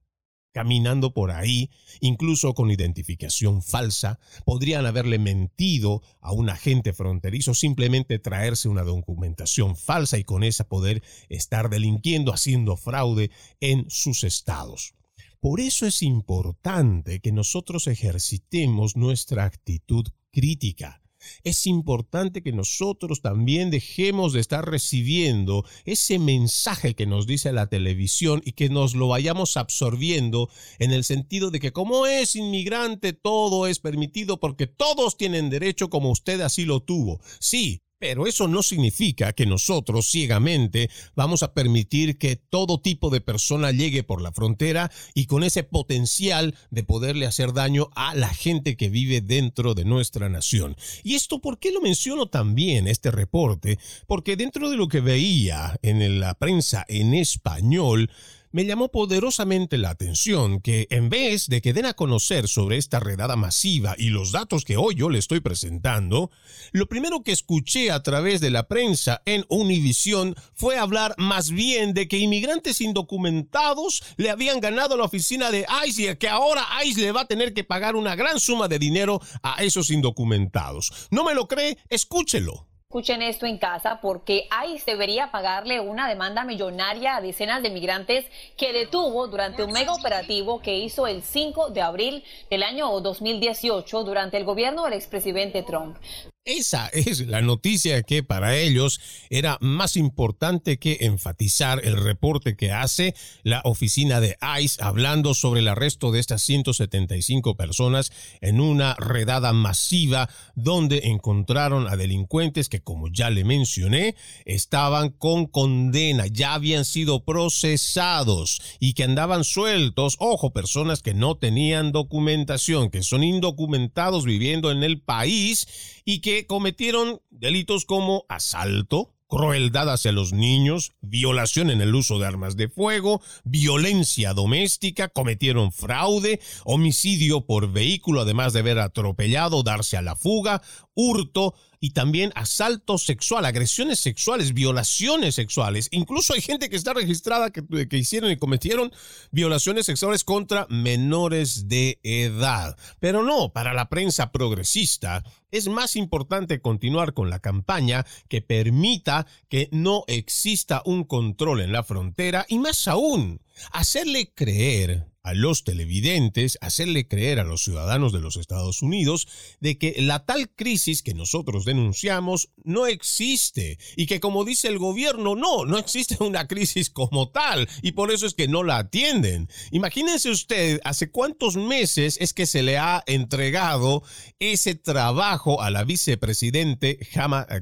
caminando 0.56 1.14
por 1.14 1.32
ahí, 1.32 1.70
incluso 2.00 2.54
con 2.54 2.72
identificación 2.72 3.62
falsa, 3.62 4.20
podrían 4.46 4.86
haberle 4.86 5.20
mentido 5.20 6.02
a 6.22 6.32
un 6.32 6.50
agente 6.50 6.94
fronterizo, 6.94 7.54
simplemente 7.54 8.20
traerse 8.20 8.70
una 8.70 8.84
documentación 8.84 9.76
falsa 9.76 10.18
y 10.18 10.24
con 10.24 10.46
esa 10.46 10.70
poder 10.70 11.04
estar 11.28 11.70
delinquiendo, 11.70 12.32
haciendo 12.34 12.78
fraude 12.78 13.32
en 13.60 13.90
sus 13.90 14.24
estados. 14.24 14.94
Por 15.42 15.60
eso 15.60 15.86
es 15.86 16.02
importante 16.02 17.20
que 17.20 17.34
nosotros 17.34 17.88
ejercitemos 17.88 18.96
nuestra 18.96 19.44
actitud 19.44 20.08
crítica. 20.32 21.02
Es 21.44 21.68
importante 21.68 22.42
que 22.42 22.52
nosotros 22.52 23.22
también 23.22 23.70
dejemos 23.70 24.34
de 24.34 24.40
estar 24.40 24.70
recibiendo 24.70 25.66
ese 25.86 26.20
mensaje 26.20 26.96
que 26.96 27.06
nos 27.06 27.28
dice 27.28 27.54
la 27.54 27.68
televisión 27.68 28.42
y 28.46 28.54
que 28.54 28.70
nos 28.70 28.96
lo 28.96 29.08
vayamos 29.08 29.58
absorbiendo 29.58 30.50
en 30.80 30.92
el 30.92 31.04
sentido 31.04 31.52
de 31.52 31.60
que 31.60 31.72
como 31.72 32.06
es 32.06 32.36
inmigrante 32.36 33.14
todo 33.14 33.68
es 33.68 33.80
permitido 33.80 34.40
porque 34.40 34.68
todos 34.68 35.18
tienen 35.18 35.50
derecho 35.50 35.90
como 35.90 36.12
usted 36.12 36.42
así 36.42 36.66
lo 36.66 36.82
tuvo. 36.82 37.20
Sí, 37.40 37.82
pero 38.08 38.28
eso 38.28 38.48
no 38.48 38.62
significa 38.62 39.34
que 39.34 39.48
nosotros 39.48 40.06
ciegamente 40.06 40.92
vamos 41.16 41.42
a 41.42 41.56
permitir 41.56 42.20
que 42.20 42.36
todo 42.36 42.80
tipo 42.80 43.10
de 43.10 43.20
persona 43.20 43.72
llegue 43.72 44.04
por 44.04 44.22
la 44.22 44.32
frontera 44.32 44.92
y 45.16 45.26
con 45.26 45.44
ese 45.44 45.64
potencial 45.64 46.54
de 46.70 46.84
poderle 46.84 47.26
hacer 47.26 47.52
daño 47.52 47.90
a 47.96 48.14
la 48.14 48.30
gente 48.30 48.78
que 48.78 48.90
vive 48.90 49.22
dentro 49.22 49.74
de 49.74 49.86
nuestra 49.86 50.30
nación. 50.30 50.76
¿Y 51.04 51.16
esto 51.16 51.42
por 51.42 51.58
qué 51.58 51.72
lo 51.72 51.82
menciono 51.82 52.28
también, 52.28 52.88
este 52.88 53.10
reporte? 53.10 53.80
Porque 54.06 54.36
dentro 54.36 54.70
de 54.70 54.78
lo 54.78 54.88
que 54.88 55.02
veía 55.02 55.76
en 55.82 56.20
la 56.20 56.36
prensa 56.36 56.86
en 56.88 57.16
español, 57.16 58.12
me 58.56 58.64
llamó 58.64 58.88
poderosamente 58.88 59.78
la 59.78 59.90
atención 59.90 60.62
que 60.62 60.88
en 60.90 61.10
vez 61.10 61.50
de 61.50 61.60
que 61.60 61.74
den 61.74 61.88
a 61.88 61.94
conocer 61.94 62.48
sobre 62.48 62.78
esta 62.78 63.02
redada 63.02 63.36
masiva 63.36 63.96
y 63.98 64.12
los 64.12 64.32
datos 64.32 64.64
que 64.64 64.78
hoy 64.78 64.96
yo 64.96 65.10
le 65.10 65.20
estoy 65.20 65.42
presentando, 65.42 66.32
lo 66.72 66.88
primero 66.88 67.22
que 67.22 67.34
escuché 67.34 67.92
a 67.92 68.02
través 68.02 68.40
de 68.40 68.52
la 68.52 68.70
prensa 68.70 69.22
en 69.26 69.44
Univision 69.50 70.36
fue 70.54 70.78
hablar 70.78 71.16
más 71.18 71.52
bien 71.52 71.94
de 71.94 72.08
que 72.08 72.18
inmigrantes 72.18 72.80
indocumentados 72.80 74.02
le 74.16 74.30
habían 74.30 74.62
ganado 74.62 74.96
la 74.96 75.04
oficina 75.04 75.52
de 75.52 75.66
ICE 75.86 76.12
y 76.12 76.16
que 76.16 76.30
ahora 76.30 76.66
ICE 76.86 77.02
le 77.02 77.12
va 77.12 77.24
a 77.24 77.28
tener 77.28 77.54
que 77.54 77.66
pagar 77.66 77.98
una 77.98 78.16
gran 78.16 78.40
suma 78.40 78.70
de 78.70 78.80
dinero 78.80 79.20
a 79.44 79.66
esos 79.66 79.90
indocumentados. 79.90 81.10
¿No 81.12 81.26
me 81.26 81.34
lo 81.34 81.50
cree? 81.50 81.78
Escúchelo. 81.90 82.66
Escuchen 82.96 83.22
esto 83.24 83.46
en 83.46 83.58
casa 83.58 84.00
porque 84.02 84.48
ICE 84.70 84.92
debería 84.92 85.30
pagarle 85.30 85.82
una 85.82 86.08
demanda 86.08 86.46
millonaria 86.46 87.18
a 87.18 87.22
decenas 87.22 87.62
de 87.62 87.70
migrantes 87.70 88.26
que 88.56 88.72
detuvo 88.72 89.28
durante 89.28 89.66
un 89.66 89.74
mega 89.74 89.92
operativo 89.92 90.62
que 90.62 90.78
hizo 90.78 91.06
el 91.06 91.22
5 91.22 91.72
de 91.72 91.82
abril 91.82 92.24
del 92.50 92.64
año 92.64 92.90
2018 93.02 94.06
durante 94.06 94.38
el 94.38 94.46
gobierno 94.46 94.86
del 94.86 94.94
expresidente 94.94 95.62
Trump. 95.62 95.98
Esa 96.46 96.90
es 96.90 97.26
la 97.26 97.42
noticia 97.42 98.04
que 98.04 98.22
para 98.22 98.56
ellos 98.56 99.02
era 99.32 99.58
más 99.62 99.98
importante 99.98 100.78
que 100.78 101.00
enfatizar 101.02 101.82
el 101.84 101.98
reporte 101.98 102.56
que 102.56 102.72
hace 102.72 103.16
la 103.42 103.62
oficina 103.64 104.20
de 104.20 104.38
ICE 104.62 104.84
hablando 104.84 105.34
sobre 105.34 105.62
el 105.62 105.68
arresto 105.68 106.12
de 106.12 106.20
estas 106.20 106.44
175 106.44 107.58
personas 107.58 108.12
en 108.42 108.62
una 108.62 108.94
redada 108.94 109.54
masiva 109.54 110.30
donde 110.54 111.08
encontraron 111.08 111.88
a 111.88 111.96
delincuentes 111.96 112.70
que, 112.70 112.80
como 112.80 113.08
ya 113.08 113.32
le 113.32 113.44
mencioné, 113.44 114.16
estaban 114.46 115.10
con 115.10 115.48
condena, 115.48 116.28
ya 116.28 116.54
habían 116.54 116.86
sido 116.86 117.26
procesados 117.26 118.62
y 118.80 118.94
que 118.94 119.04
andaban 119.04 119.46
sueltos. 119.46 120.16
Ojo, 120.20 120.54
personas 120.54 121.02
que 121.02 121.16
no 121.16 121.38
tenían 121.38 121.92
documentación, 121.92 122.92
que 122.92 123.02
son 123.02 123.24
indocumentados 123.24 124.26
viviendo 124.26 124.70
en 124.70 124.84
el 124.84 125.02
país 125.02 125.68
y 126.06 126.20
cometieron 126.44 127.22
delitos 127.30 127.86
como 127.86 128.26
asalto, 128.28 129.16
crueldad 129.28 129.92
hacia 129.92 130.12
los 130.12 130.34
niños, 130.34 130.94
violación 131.02 131.70
en 131.70 131.82
el 131.82 131.96
uso 131.96 132.20
de 132.20 132.28
armas 132.28 132.56
de 132.58 132.70
fuego, 132.70 133.22
violencia 133.44 134.34
doméstica, 134.34 135.10
cometieron 135.10 135.72
fraude, 135.72 136.40
homicidio 136.64 137.46
por 137.46 137.72
vehículo, 137.72 138.22
además 138.22 138.54
de 138.54 138.60
haber 138.60 138.80
atropellado, 138.80 139.64
darse 139.64 139.98
a 139.98 140.02
la 140.02 140.16
fuga, 140.16 140.62
hurto, 140.96 141.54
y 141.86 141.92
también 141.92 142.32
asalto 142.34 142.98
sexual, 142.98 143.46
agresiones 143.46 144.00
sexuales, 144.00 144.56
violaciones 144.56 145.36
sexuales. 145.36 145.88
Incluso 145.92 146.34
hay 146.34 146.42
gente 146.42 146.68
que 146.68 146.76
está 146.76 146.94
registrada 146.94 147.52
que, 147.52 147.88
que 147.88 147.98
hicieron 147.98 148.32
y 148.32 148.38
cometieron 148.38 148.92
violaciones 149.30 149.86
sexuales 149.86 150.24
contra 150.24 150.66
menores 150.70 151.68
de 151.68 152.00
edad. 152.02 152.76
Pero 153.00 153.22
no, 153.22 153.54
para 153.54 153.76
la 153.76 153.88
prensa 153.88 154.32
progresista 154.32 155.24
es 155.52 155.68
más 155.68 155.96
importante 155.96 156.60
continuar 156.60 157.14
con 157.14 157.30
la 157.30 157.40
campaña 157.40 158.04
que 158.30 158.42
permita 158.42 159.28
que 159.48 159.70
no 159.72 160.06
exista 160.08 160.82
un 160.86 161.04
control 161.04 161.62
en 161.62 161.72
la 161.72 161.84
frontera 161.84 162.48
y 162.50 162.58
más 162.58 162.88
aún, 162.88 163.42
hacerle 163.72 164.34
creer 164.34 165.15
a 165.26 165.34
los 165.34 165.64
televidentes, 165.64 166.60
hacerle 166.62 167.08
creer 167.08 167.40
a 167.40 167.44
los 167.44 167.64
ciudadanos 167.64 168.14
de 168.14 168.20
los 168.20 168.38
Estados 168.38 168.84
Unidos 168.84 169.28
de 169.60 169.80
que 169.80 169.96
la 169.98 170.24
tal 170.24 170.52
crisis 170.52 171.02
que 171.02 171.16
nosotros 171.16 171.66
denunciamos 171.66 172.52
no 172.64 172.86
existe 172.86 173.80
y 173.98 174.06
que 174.06 174.20
como 174.20 174.46
dice 174.46 174.68
el 174.68 174.78
gobierno, 174.78 175.36
no, 175.36 175.66
no 175.66 175.80
existe 175.80 176.18
una 176.24 176.48
crisis 176.48 176.92
como 176.92 177.30
tal 177.30 177.68
y 177.82 177.94
por 177.94 178.12
eso 178.12 178.28
es 178.28 178.36
que 178.36 178.48
no 178.48 178.62
la 178.62 178.78
atienden. 178.78 179.50
Imagínense 179.72 180.30
usted, 180.30 180.80
hace 180.84 181.10
cuántos 181.10 181.56
meses 181.56 182.18
es 182.22 182.32
que 182.32 182.46
se 182.46 182.62
le 182.62 182.78
ha 182.78 183.04
entregado 183.08 184.04
ese 184.38 184.76
trabajo 184.76 185.64
a 185.64 185.72
la 185.72 185.84
vicepresidente 185.84 187.00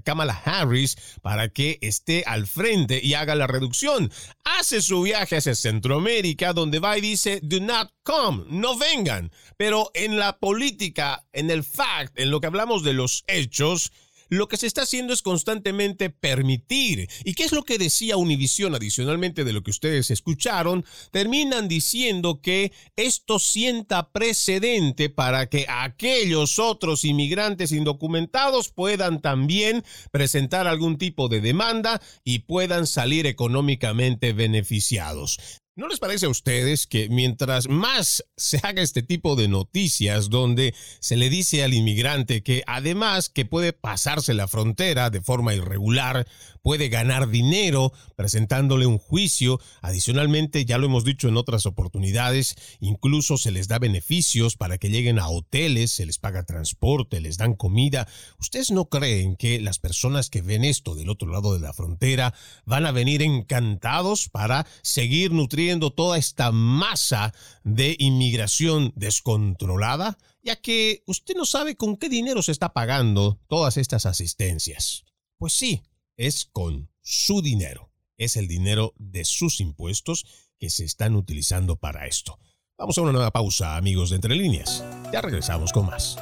Kamala 0.03 0.41
Harris 0.43 0.97
para 1.21 1.47
que 1.47 1.79
esté 1.81 2.25
al 2.27 2.45
frente 2.45 2.99
y 3.01 3.13
haga 3.13 3.35
la 3.35 3.47
reducción. 3.47 4.11
Hace 4.43 4.81
su 4.81 5.01
viaje 5.01 5.37
hacia 5.37 5.55
Centroamérica 5.55 6.51
donde 6.51 6.79
va 6.79 6.97
y 6.97 7.01
dice, 7.01 7.39
do 7.53 7.59
not 7.59 7.91
come, 8.03 8.45
no 8.49 8.75
vengan. 8.77 9.31
Pero 9.57 9.91
en 9.93 10.17
la 10.17 10.39
política, 10.39 11.25
en 11.33 11.51
el 11.51 11.63
fact, 11.63 12.19
en 12.19 12.31
lo 12.31 12.41
que 12.41 12.47
hablamos 12.47 12.83
de 12.83 12.93
los 12.93 13.23
hechos, 13.27 13.91
lo 14.29 14.47
que 14.47 14.57
se 14.57 14.65
está 14.65 14.81
haciendo 14.81 15.13
es 15.13 15.21
constantemente 15.21 16.09
permitir. 16.09 17.07
¿Y 17.23 17.35
qué 17.35 17.43
es 17.43 17.51
lo 17.51 17.63
que 17.63 17.77
decía 17.77 18.17
Univisión 18.17 18.73
adicionalmente 18.73 19.43
de 19.43 19.53
lo 19.53 19.61
que 19.61 19.69
ustedes 19.69 20.09
escucharon? 20.09 20.83
Terminan 21.11 21.67
diciendo 21.67 22.41
que 22.41 22.71
esto 22.95 23.37
sienta 23.37 24.09
precedente 24.11 25.09
para 25.09 25.47
que 25.47 25.67
aquellos 25.69 26.57
otros 26.57 27.05
inmigrantes 27.05 27.71
indocumentados 27.71 28.69
puedan 28.69 29.21
también 29.21 29.83
presentar 30.11 30.67
algún 30.67 30.97
tipo 30.97 31.29
de 31.29 31.41
demanda 31.41 32.01
y 32.23 32.39
puedan 32.39 32.87
salir 32.87 33.27
económicamente 33.27 34.33
beneficiados. 34.33 35.61
¿No 35.75 35.87
les 35.87 35.97
parece 35.97 36.27
a 36.27 36.29
ustedes 36.29 36.85
que 36.85 37.09
mientras 37.09 37.67
más 37.67 38.23
se 38.37 38.59
haga 38.61 38.83
este 38.83 39.01
tipo 39.01 39.35
de 39.35 39.47
noticias 39.47 40.29
donde 40.29 40.75
se 40.99 41.17
le 41.17 41.31
dice 41.31 41.63
al 41.63 41.73
inmigrante 41.73 42.43
que 42.43 42.61
además 42.67 43.29
que 43.29 43.45
puede 43.45 43.73
pasarse 43.73 44.35
la 44.35 44.47
frontera 44.47 45.09
de 45.09 45.19
forma 45.19 45.55
irregular, 45.55 46.27
puede 46.61 46.89
ganar 46.89 47.27
dinero 47.27 47.91
presentándole 48.15 48.85
un 48.85 48.99
juicio, 48.99 49.59
adicionalmente, 49.81 50.63
ya 50.63 50.77
lo 50.77 50.85
hemos 50.85 51.05
dicho 51.05 51.27
en 51.27 51.37
otras 51.37 51.65
oportunidades, 51.65 52.53
incluso 52.79 53.39
se 53.39 53.51
les 53.51 53.67
da 53.67 53.79
beneficios 53.79 54.55
para 54.55 54.77
que 54.77 54.91
lleguen 54.91 55.17
a 55.17 55.27
hoteles, 55.27 55.89
se 55.89 56.05
les 56.05 56.19
paga 56.19 56.43
transporte, 56.43 57.19
les 57.19 57.37
dan 57.37 57.55
comida, 57.55 58.07
¿ustedes 58.39 58.69
no 58.69 58.89
creen 58.89 59.35
que 59.35 59.59
las 59.59 59.79
personas 59.79 60.29
que 60.29 60.43
ven 60.43 60.65
esto 60.65 60.93
del 60.93 61.09
otro 61.09 61.29
lado 61.29 61.55
de 61.55 61.61
la 61.61 61.73
frontera 61.73 62.35
van 62.63 62.85
a 62.85 62.91
venir 62.91 63.23
encantados 63.23 64.29
para 64.29 64.67
seguir 64.83 65.31
nutriendo 65.31 65.62
toda 65.91 66.17
esta 66.17 66.51
masa 66.51 67.33
de 67.63 67.95
inmigración 67.99 68.93
descontrolada, 68.95 70.17
ya 70.41 70.55
que 70.55 71.03
usted 71.07 71.35
no 71.35 71.45
sabe 71.45 71.75
con 71.75 71.97
qué 71.97 72.09
dinero 72.09 72.41
se 72.41 72.51
está 72.51 72.73
pagando 72.73 73.39
todas 73.47 73.77
estas 73.77 74.05
asistencias. 74.05 75.05
Pues 75.37 75.53
sí, 75.53 75.83
es 76.17 76.45
con 76.45 76.89
su 77.01 77.41
dinero. 77.41 77.91
Es 78.17 78.37
el 78.37 78.47
dinero 78.47 78.93
de 78.97 79.25
sus 79.25 79.59
impuestos 79.59 80.25
que 80.59 80.69
se 80.69 80.85
están 80.85 81.15
utilizando 81.15 81.77
para 81.77 82.05
esto. 82.07 82.39
Vamos 82.77 82.97
a 82.97 83.01
una 83.01 83.11
nueva 83.11 83.31
pausa, 83.31 83.77
amigos 83.77 84.09
de 84.09 84.17
Entre 84.17 84.35
Líneas. 84.35 84.83
Ya 85.11 85.21
regresamos 85.21 85.71
con 85.71 85.87
más. 85.87 86.17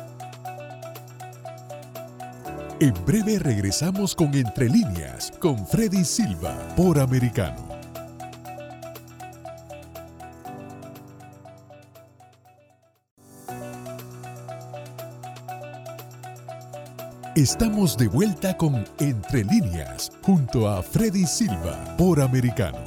En 2.79 2.93
breve 3.05 3.37
regresamos 3.37 4.15
con 4.15 4.33
Entre 4.33 4.67
Líneas, 4.67 5.31
con 5.39 5.67
Freddy 5.67 6.03
Silva, 6.03 6.73
por 6.75 6.99
Americano. 6.99 7.70
Estamos 17.41 17.97
de 17.97 18.07
vuelta 18.07 18.55
con 18.55 18.85
Entre 18.99 19.43
líneas, 19.43 20.11
junto 20.21 20.69
a 20.69 20.83
Freddy 20.83 21.25
Silva, 21.25 21.95
por 21.97 22.21
Americano. 22.21 22.77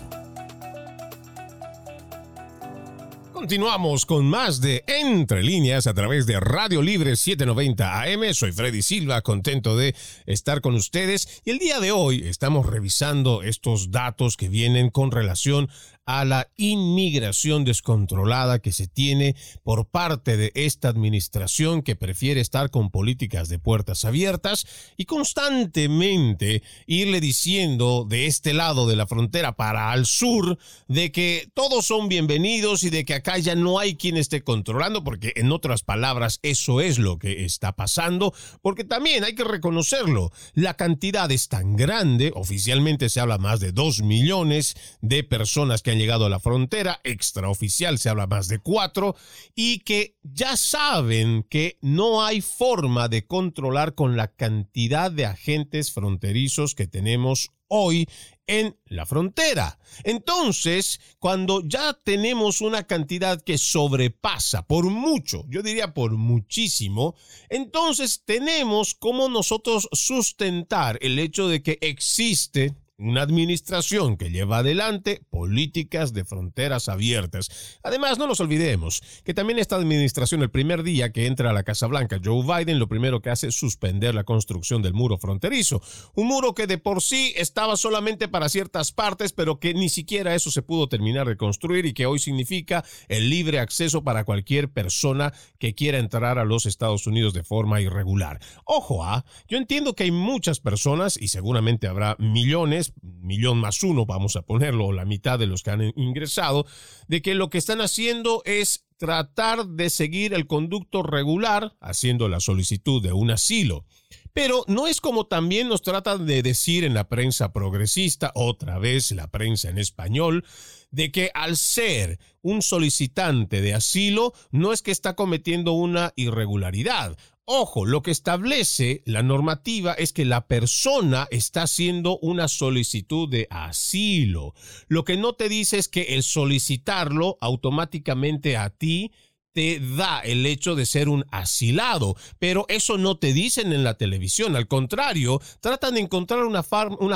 Continuamos 3.32 4.06
con 4.06 4.24
más 4.26 4.60
de 4.60 4.84
Entre 4.86 5.42
líneas 5.42 5.88
a 5.88 5.92
través 5.92 6.26
de 6.26 6.38
Radio 6.38 6.82
Libre 6.82 7.16
790 7.16 8.00
AM. 8.00 8.32
Soy 8.32 8.52
Freddy 8.52 8.80
Silva, 8.80 9.22
contento 9.22 9.76
de 9.76 9.96
estar 10.24 10.60
con 10.60 10.76
ustedes. 10.76 11.42
Y 11.44 11.50
el 11.50 11.58
día 11.58 11.80
de 11.80 11.90
hoy 11.90 12.22
estamos 12.24 12.64
revisando 12.64 13.42
estos 13.42 13.90
datos 13.90 14.36
que 14.36 14.48
vienen 14.48 14.88
con 14.88 15.10
relación 15.10 15.68
a 16.06 16.24
la 16.24 16.50
inmigración 16.56 17.64
descontrolada 17.64 18.58
que 18.58 18.72
se 18.72 18.86
tiene 18.86 19.36
por 19.62 19.86
parte 19.86 20.36
de 20.36 20.52
esta 20.54 20.88
administración 20.88 21.82
que 21.82 21.96
prefiere 21.96 22.40
estar 22.40 22.70
con 22.70 22.90
políticas 22.90 23.48
de 23.48 23.58
puertas 23.58 24.04
abiertas 24.04 24.66
y 24.96 25.06
constantemente 25.06 26.62
irle 26.86 27.20
diciendo 27.20 28.06
de 28.08 28.26
este 28.26 28.52
lado 28.52 28.86
de 28.86 28.96
la 28.96 29.06
frontera 29.06 29.56
para 29.56 29.92
al 29.92 30.04
sur 30.06 30.58
de 30.88 31.10
que 31.10 31.48
todos 31.54 31.86
son 31.86 32.08
bienvenidos 32.08 32.82
y 32.82 32.90
de 32.90 33.04
que 33.04 33.14
acá 33.14 33.38
ya 33.38 33.54
no 33.54 33.78
hay 33.78 33.96
quien 33.96 34.16
esté 34.16 34.42
controlando, 34.42 35.04
porque 35.04 35.32
en 35.36 35.52
otras 35.52 35.82
palabras 35.82 36.38
eso 36.42 36.80
es 36.80 36.98
lo 36.98 37.18
que 37.18 37.44
está 37.44 37.76
pasando, 37.76 38.34
porque 38.60 38.84
también 38.84 39.24
hay 39.24 39.34
que 39.34 39.44
reconocerlo, 39.44 40.32
la 40.54 40.74
cantidad 40.74 41.30
es 41.30 41.48
tan 41.48 41.76
grande, 41.76 42.32
oficialmente 42.34 43.08
se 43.08 43.20
habla 43.20 43.38
más 43.38 43.60
de 43.60 43.72
dos 43.72 44.02
millones 44.02 44.76
de 45.00 45.24
personas 45.24 45.82
que 45.82 45.93
han 45.94 45.98
llegado 45.98 46.26
a 46.26 46.30
la 46.30 46.40
frontera, 46.40 47.00
extraoficial 47.04 47.98
se 47.98 48.10
habla 48.10 48.26
más 48.26 48.48
de 48.48 48.58
cuatro, 48.58 49.16
y 49.54 49.78
que 49.80 50.18
ya 50.22 50.56
saben 50.56 51.44
que 51.48 51.78
no 51.80 52.24
hay 52.24 52.40
forma 52.40 53.08
de 53.08 53.26
controlar 53.26 53.94
con 53.94 54.16
la 54.16 54.28
cantidad 54.28 55.10
de 55.10 55.26
agentes 55.26 55.92
fronterizos 55.92 56.74
que 56.74 56.86
tenemos 56.86 57.50
hoy 57.68 58.08
en 58.46 58.76
la 58.86 59.06
frontera. 59.06 59.78
Entonces, 60.02 61.00
cuando 61.18 61.62
ya 61.66 61.94
tenemos 62.04 62.60
una 62.60 62.84
cantidad 62.86 63.40
que 63.40 63.56
sobrepasa 63.56 64.66
por 64.66 64.84
mucho, 64.90 65.44
yo 65.48 65.62
diría 65.62 65.94
por 65.94 66.12
muchísimo, 66.12 67.14
entonces 67.48 68.22
tenemos 68.24 68.94
como 68.94 69.28
nosotros 69.28 69.88
sustentar 69.92 70.98
el 71.00 71.18
hecho 71.18 71.48
de 71.48 71.62
que 71.62 71.78
existe 71.80 72.76
una 72.96 73.22
administración 73.22 74.16
que 74.16 74.30
lleva 74.30 74.58
adelante 74.58 75.22
políticas 75.30 76.12
de 76.12 76.24
fronteras 76.24 76.88
abiertas. 76.88 77.78
Además, 77.82 78.18
no 78.18 78.26
nos 78.26 78.40
olvidemos 78.40 79.02
que 79.24 79.34
también 79.34 79.58
esta 79.58 79.76
administración, 79.76 80.42
el 80.42 80.50
primer 80.50 80.82
día 80.82 81.12
que 81.12 81.26
entra 81.26 81.50
a 81.50 81.52
la 81.52 81.64
Casa 81.64 81.86
Blanca, 81.86 82.20
Joe 82.22 82.44
Biden 82.44 82.78
lo 82.78 82.88
primero 82.88 83.20
que 83.20 83.30
hace 83.30 83.48
es 83.48 83.56
suspender 83.56 84.14
la 84.14 84.24
construcción 84.24 84.80
del 84.82 84.94
muro 84.94 85.18
fronterizo. 85.18 85.82
Un 86.14 86.28
muro 86.28 86.54
que 86.54 86.66
de 86.66 86.78
por 86.78 87.02
sí 87.02 87.32
estaba 87.36 87.76
solamente 87.76 88.28
para 88.28 88.48
ciertas 88.48 88.92
partes, 88.92 89.32
pero 89.32 89.58
que 89.58 89.74
ni 89.74 89.88
siquiera 89.88 90.34
eso 90.34 90.50
se 90.50 90.62
pudo 90.62 90.88
terminar 90.88 91.26
de 91.26 91.36
construir 91.36 91.86
y 91.86 91.94
que 91.94 92.06
hoy 92.06 92.20
significa 92.20 92.84
el 93.08 93.28
libre 93.28 93.58
acceso 93.58 94.04
para 94.04 94.24
cualquier 94.24 94.70
persona 94.70 95.32
que 95.58 95.74
quiera 95.74 95.98
entrar 95.98 96.38
a 96.38 96.44
los 96.44 96.66
Estados 96.66 97.06
Unidos 97.06 97.34
de 97.34 97.42
forma 97.42 97.80
irregular. 97.80 98.40
Ojo, 98.64 99.04
¿ah? 99.04 99.24
yo 99.48 99.58
entiendo 99.58 99.94
que 99.94 100.04
hay 100.04 100.10
muchas 100.12 100.60
personas 100.60 101.16
y 101.20 101.28
seguramente 101.28 101.88
habrá 101.88 102.16
millones 102.18 102.83
millón 103.02 103.58
más 103.58 103.82
uno, 103.82 104.06
vamos 104.06 104.36
a 104.36 104.42
ponerlo, 104.42 104.92
la 104.92 105.04
mitad 105.04 105.38
de 105.38 105.46
los 105.46 105.62
que 105.62 105.70
han 105.70 105.92
ingresado, 105.96 106.66
de 107.08 107.22
que 107.22 107.34
lo 107.34 107.50
que 107.50 107.58
están 107.58 107.80
haciendo 107.80 108.42
es 108.44 108.84
tratar 108.96 109.66
de 109.66 109.90
seguir 109.90 110.34
el 110.34 110.46
conducto 110.46 111.02
regular 111.02 111.76
haciendo 111.80 112.28
la 112.28 112.40
solicitud 112.40 113.02
de 113.02 113.12
un 113.12 113.30
asilo. 113.30 113.84
Pero 114.32 114.64
no 114.66 114.88
es 114.88 115.00
como 115.00 115.26
también 115.26 115.68
nos 115.68 115.82
tratan 115.82 116.26
de 116.26 116.42
decir 116.42 116.82
en 116.82 116.92
la 116.92 117.08
prensa 117.08 117.52
progresista, 117.52 118.32
otra 118.34 118.78
vez 118.78 119.12
la 119.12 119.28
prensa 119.28 119.68
en 119.68 119.78
español, 119.78 120.44
de 120.90 121.12
que 121.12 121.30
al 121.34 121.56
ser 121.56 122.18
un 122.42 122.62
solicitante 122.62 123.60
de 123.60 123.74
asilo 123.74 124.32
no 124.50 124.72
es 124.72 124.82
que 124.82 124.90
está 124.90 125.14
cometiendo 125.14 125.72
una 125.72 126.12
irregularidad. 126.16 127.16
Ojo, 127.46 127.84
lo 127.84 128.02
que 128.02 128.10
establece 128.10 129.02
la 129.04 129.22
normativa 129.22 129.92
es 129.92 130.14
que 130.14 130.24
la 130.24 130.46
persona 130.46 131.28
está 131.30 131.64
haciendo 131.64 132.18
una 132.20 132.48
solicitud 132.48 133.28
de 133.28 133.46
asilo. 133.50 134.54
Lo 134.88 135.04
que 135.04 135.18
no 135.18 135.34
te 135.34 135.50
dice 135.50 135.76
es 135.76 135.88
que 135.88 136.14
el 136.14 136.22
solicitarlo 136.22 137.36
automáticamente 137.42 138.56
a 138.56 138.70
ti 138.70 139.12
te 139.54 139.80
da 139.80 140.20
el 140.20 140.44
hecho 140.46 140.74
de 140.74 140.84
ser 140.84 141.08
un 141.08 141.24
asilado, 141.30 142.16
pero 142.38 142.66
eso 142.68 142.98
no 142.98 143.16
te 143.16 143.32
dicen 143.32 143.72
en 143.72 143.84
la 143.84 143.94
televisión, 143.94 144.56
al 144.56 144.66
contrario, 144.66 145.40
tratan 145.60 145.94
de 145.94 146.00
encontrar 146.00 146.44
una, 146.44 146.62